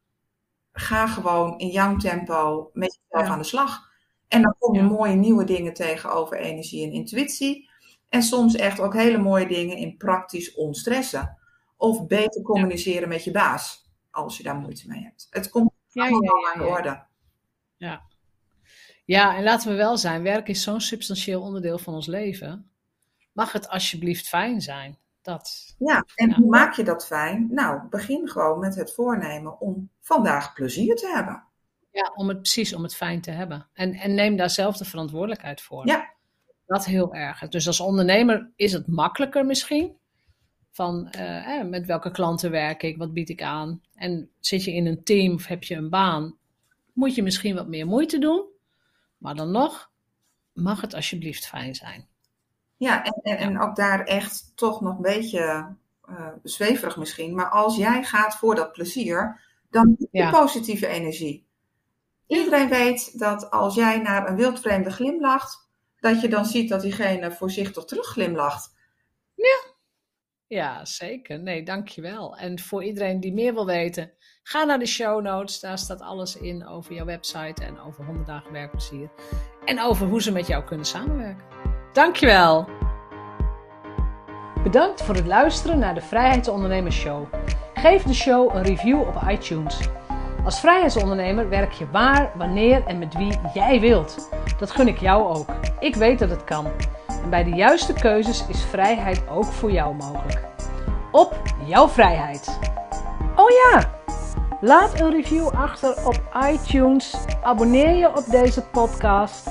ga 0.73 1.07
gewoon 1.07 1.59
in 1.59 1.69
jouw 1.69 1.97
tempo 1.97 2.71
met 2.73 2.99
jezelf 3.03 3.27
Ja. 3.27 3.33
aan 3.33 3.39
de 3.39 3.45
slag. 3.49 3.91
En 4.29 4.43
dan 4.43 4.55
kom 4.59 4.75
je 4.75 4.81
Ja. 4.81 4.87
mooie 4.89 5.15
nieuwe 5.15 5.45
dingen 5.45 5.75
tegen 5.75 6.13
over 6.13 6.37
energie 6.39 6.87
en 6.87 6.93
intuïtie. 6.93 7.71
En 8.09 8.23
soms 8.23 8.55
echt 8.55 8.81
ook 8.81 8.95
hele 8.95 9.19
mooie 9.19 9.47
dingen 9.47 9.77
in 9.77 9.97
praktisch 9.97 10.55
onstressen. 10.55 11.37
Of 11.83 12.07
beter 12.07 12.43
communiceren 12.43 13.09
met 13.09 13.25
je 13.25 13.31
baas, 13.31 13.91
als 14.11 14.37
je 14.37 14.43
daar 14.43 14.55
moeite 14.55 14.89
mee 14.89 15.03
hebt. 15.03 15.27
Het 15.31 15.49
komt 15.49 15.73
allemaal 15.95 16.49
aan 16.53 16.59
de 16.59 16.65
ja. 16.65 16.71
orde. 16.71 17.05
Ja, 19.05 19.37
en 19.37 19.43
laten 19.43 19.71
we 19.71 19.77
wel 19.77 19.97
zijn, 19.97 20.23
werk 20.23 20.49
is 20.49 20.63
zo'n 20.63 20.81
substantieel 20.81 21.43
onderdeel 21.43 21.79
van 21.79 21.95
ons 21.95 22.07
leven. 22.07 22.71
Mag 23.33 23.53
het 23.53 23.69
alsjeblieft 23.69 24.29
fijn 24.29 24.61
zijn? 24.61 24.99
Dat. 25.23 25.75
Ja, 25.79 26.05
en 26.15 26.29
Ja. 26.29 26.35
hoe 26.35 26.49
maak 26.51 26.75
je 26.75 26.85
dat 26.85 27.07
fijn? 27.07 27.49
Nou, 27.51 27.89
begin 27.91 28.29
gewoon 28.29 28.59
met 28.59 28.75
het 28.75 28.95
voornemen 28.95 29.61
om 29.61 29.91
vandaag 30.01 30.53
plezier 30.53 30.97
te 30.97 31.07
hebben. 31.15 31.45
Ja, 31.91 32.13
om 32.15 32.29
het 32.29 32.39
precies 32.39 32.75
om 32.75 32.83
het 32.83 32.95
fijn 32.97 33.21
te 33.21 33.31
hebben. 33.31 33.69
En, 33.73 33.95
en 33.95 34.15
neem 34.15 34.37
daar 34.37 34.51
zelf 34.51 34.77
de 34.77 34.85
verantwoordelijkheid 34.85 35.61
voor. 35.61 35.87
Ja. 35.87 36.13
Dat 36.67 36.85
heel 36.85 37.15
erg. 37.15 37.49
Dus 37.49 37.67
als 37.67 37.81
ondernemer 37.81 38.53
is 38.57 38.73
het 38.73 38.87
makkelijker 38.87 39.47
misschien. 39.47 40.01
Van 40.73 41.09
eh, 41.11 41.59
eh, 41.59 41.69
met 41.69 41.87
welke 41.87 42.11
klanten 42.11 42.51
werk 42.51 42.83
ik, 42.83 42.97
wat 42.97 43.13
bied 43.13 43.29
ik 43.29 43.43
aan. 43.43 43.83
En 43.95 44.31
zit 44.41 44.65
je 44.65 44.73
in 44.73 44.87
een 44.87 45.05
team 45.05 45.35
of 45.35 45.47
heb 45.47 45.63
je 45.63 45.75
een 45.75 45.89
baan, 45.91 46.37
moet 46.93 47.15
je 47.15 47.23
misschien 47.23 47.55
wat 47.55 47.69
meer 47.69 47.87
moeite 47.87 48.19
doen. 48.19 48.45
Maar 49.19 49.35
dan 49.35 49.51
nog, 49.51 49.91
mag 50.53 50.81
het 50.81 50.95
alsjeblieft 50.95 51.47
fijn 51.47 51.75
zijn. 51.75 52.07
Ja, 52.77 53.05
en, 53.05 53.21
en, 53.23 53.37
en 53.37 53.61
ook 53.61 53.77
daar 53.77 54.05
echt 54.05 54.53
toch 54.55 54.81
nog 54.81 54.97
een 54.97 55.03
beetje 55.03 55.75
eh, 56.05 56.29
zweverig 56.43 56.97
misschien. 56.97 57.35
Maar 57.35 57.51
als 57.51 57.77
jij 57.77 58.05
gaat 58.05 58.37
voor 58.37 58.55
dat 58.55 58.73
plezier, 58.73 59.41
dan 59.71 59.89
heb 59.99 60.09
je 60.11 60.19
Ja. 60.19 60.31
positieve 60.31 60.87
energie. 60.87 61.47
Iedereen 62.27 62.69
weet 62.69 63.19
dat 63.19 63.51
als 63.51 63.75
jij 63.75 63.99
naar 63.99 64.29
een 64.29 64.37
wildvreemde 64.37 64.91
glimlacht, 64.91 65.69
dat 66.01 66.21
je 66.21 66.29
dan 66.29 66.45
ziet 66.47 66.69
dat 66.69 66.81
diegene 66.81 67.33
voorzichtig 67.33 67.85
terug 67.85 68.07
glimlacht. 68.07 68.75
Ja, 70.53 70.85
zeker. 70.85 71.39
Nee, 71.39 71.63
dankjewel. 71.63 72.37
En 72.37 72.59
voor 72.61 72.85
iedereen 72.85 73.21
die 73.21 73.33
meer 73.33 73.55
wil 73.55 73.67
weten, 73.67 74.11
ga 74.43 74.65
naar 74.65 74.79
de 74.79 74.87
show 74.87 75.23
notes. 75.23 75.61
Daar 75.61 75.79
staat 75.79 76.01
alles 76.01 76.37
in 76.37 76.67
over 76.67 76.95
jouw 76.95 77.05
website 77.05 77.65
en 77.65 77.81
over 77.81 78.05
100 78.05 78.27
dagen 78.27 78.53
werkplezier. 78.53 79.11
En 79.65 79.81
over 79.81 80.07
hoe 80.07 80.23
ze 80.23 80.33
met 80.33 80.47
jou 80.47 80.65
kunnen 80.65 80.87
samenwerken. 80.87 81.45
Dankjewel. 81.93 82.69
Bedankt 84.63 85.03
voor 85.03 85.15
het 85.15 85.27
luisteren 85.27 85.79
naar 85.79 85.95
de 85.95 86.01
Vrijheidsondernemers 86.01 86.97
Show. 86.97 87.27
Geef 87.75 88.03
de 88.03 88.15
show 88.15 88.55
een 88.55 88.63
review 88.63 89.01
op 89.01 89.23
iTunes. 89.29 89.79
Als 90.45 90.61
vrijheidsondernemer 90.61 91.49
werk 91.49 91.73
je 91.73 91.91
waar, 91.91 92.33
wanneer 92.37 92.87
en 92.87 92.99
met 92.99 93.17
wie 93.17 93.39
jij 93.55 93.81
wilt. 93.81 94.29
Dat 94.59 94.71
gun 94.71 94.89
ik 94.89 94.99
jou 94.99 95.37
ook. 95.37 95.49
Ik 95.81 95.95
weet 95.95 96.19
dat 96.19 96.31
het 96.31 96.45
kan. 96.45 96.67
En 97.23 97.31
bij 97.31 97.45
de 97.45 97.51
juiste 97.51 97.93
keuzes 97.93 98.47
is 98.49 98.65
vrijheid 98.65 99.23
ook 99.29 99.45
voor 99.45 99.73
jou 99.73 99.95
mogelijk. 99.95 100.45
Op 101.13 101.43
jouw 101.65 101.89
vrijheid. 101.89 102.59
Oh 103.37 103.51
ja, 103.51 103.91
laat 104.61 105.01
een 105.01 105.11
review 105.11 105.49
achter 105.49 106.07
op 106.07 106.21
iTunes. 106.51 107.17
Abonneer 107.43 107.95
je 107.95 108.17
op 108.17 108.25
deze 108.31 108.63
podcast. 108.63 109.49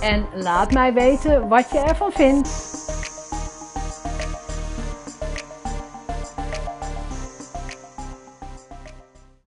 En 0.00 0.26
laat 0.34 0.72
mij 0.72 0.92
weten 0.92 1.48
wat 1.48 1.70
je 1.70 1.78
ervan 1.78 2.12
vindt. 2.12 2.83